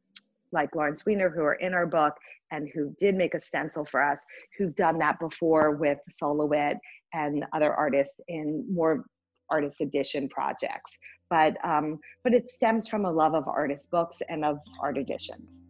like 0.57 0.75
lawrence 0.75 1.05
weiner 1.07 1.31
who 1.31 1.43
are 1.43 1.55
in 1.55 1.73
our 1.75 1.87
book 1.87 2.15
and 2.51 2.69
who 2.75 2.93
did 2.99 3.15
make 3.15 3.35
a 3.35 3.41
stencil 3.41 3.85
for 3.85 4.03
us 4.03 4.19
who've 4.59 4.75
done 4.77 4.99
that 4.99 5.19
before 5.21 5.73
with 5.73 5.99
Sol 6.19 6.39
LeWitt 6.39 6.79
and 7.13 7.45
other 7.53 7.73
artists 7.73 8.19
in 8.29 8.65
more 8.73 9.05
artist 9.51 9.81
edition 9.81 10.29
projects. 10.29 10.99
But 11.31 11.57
um, 11.65 11.99
but 12.25 12.35
it 12.35 12.51
stems 12.51 12.89
from 12.89 13.05
a 13.05 13.11
love 13.11 13.35
of 13.35 13.47
artist 13.47 13.91
books 13.91 14.19
and 14.29 14.45
of 14.45 14.59
art 14.81 14.99
editions 14.99 15.66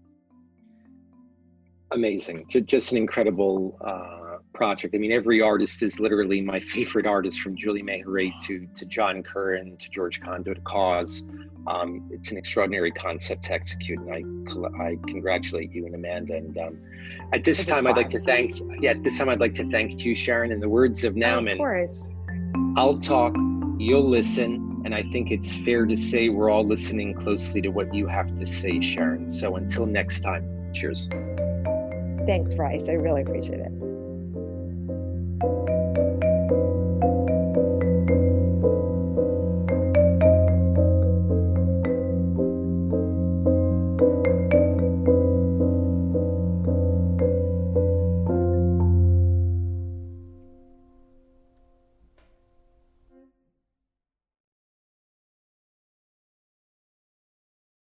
amazing 1.92 2.46
just 2.66 2.92
an 2.92 2.98
incredible 2.98 3.78
uh 3.84 4.26
project. 4.56 4.94
I 4.94 4.98
mean, 4.98 5.12
every 5.12 5.40
artist 5.40 5.82
is 5.82 6.00
literally 6.00 6.40
my 6.40 6.58
favorite 6.58 7.06
artist, 7.06 7.40
from 7.40 7.54
Julie 7.56 7.82
Mehretu 7.82 8.40
to 8.46 8.66
to 8.74 8.86
John 8.86 9.22
Currin 9.22 9.78
to 9.78 9.90
George 9.90 10.20
Condo 10.20 10.54
to 10.54 10.60
KAWS. 10.62 11.24
Um, 11.66 12.08
it's 12.10 12.30
an 12.30 12.38
extraordinary 12.38 12.90
concept 12.90 13.44
to 13.44 13.52
execute, 13.52 13.98
and 14.00 14.12
I 14.12 14.82
I 14.82 14.96
congratulate 15.06 15.72
you 15.72 15.86
and 15.86 15.94
Amanda. 15.94 16.36
And 16.36 16.58
um, 16.58 16.78
at 17.32 17.44
this 17.44 17.66
time, 17.66 17.86
I'd 17.86 17.96
like 17.96 18.10
to 18.10 18.20
thank 18.20 18.60
yeah. 18.80 18.90
At 18.90 19.04
this 19.04 19.18
time, 19.18 19.28
I'd 19.28 19.40
like 19.40 19.54
to 19.54 19.70
thank 19.70 20.04
you, 20.04 20.14
Sharon. 20.14 20.50
In 20.50 20.60
the 20.60 20.68
words 20.68 21.04
of 21.04 21.14
Nauman, 21.14 21.52
of 21.52 21.58
course. 21.58 22.06
I'll 22.76 22.98
talk, 22.98 23.34
you'll 23.78 24.08
listen, 24.08 24.82
and 24.84 24.94
I 24.94 25.02
think 25.10 25.30
it's 25.30 25.56
fair 25.58 25.86
to 25.86 25.96
say 25.96 26.28
we're 26.28 26.50
all 26.50 26.66
listening 26.66 27.14
closely 27.14 27.60
to 27.62 27.68
what 27.68 27.92
you 27.94 28.06
have 28.06 28.34
to 28.36 28.46
say, 28.46 28.80
Sharon. 28.80 29.28
So 29.28 29.56
until 29.56 29.86
next 29.86 30.20
time, 30.20 30.72
cheers. 30.74 31.08
Thanks, 32.26 32.54
Bryce. 32.54 32.82
I 32.88 32.92
really 32.92 33.22
appreciate 33.22 33.60
it. 33.60 33.95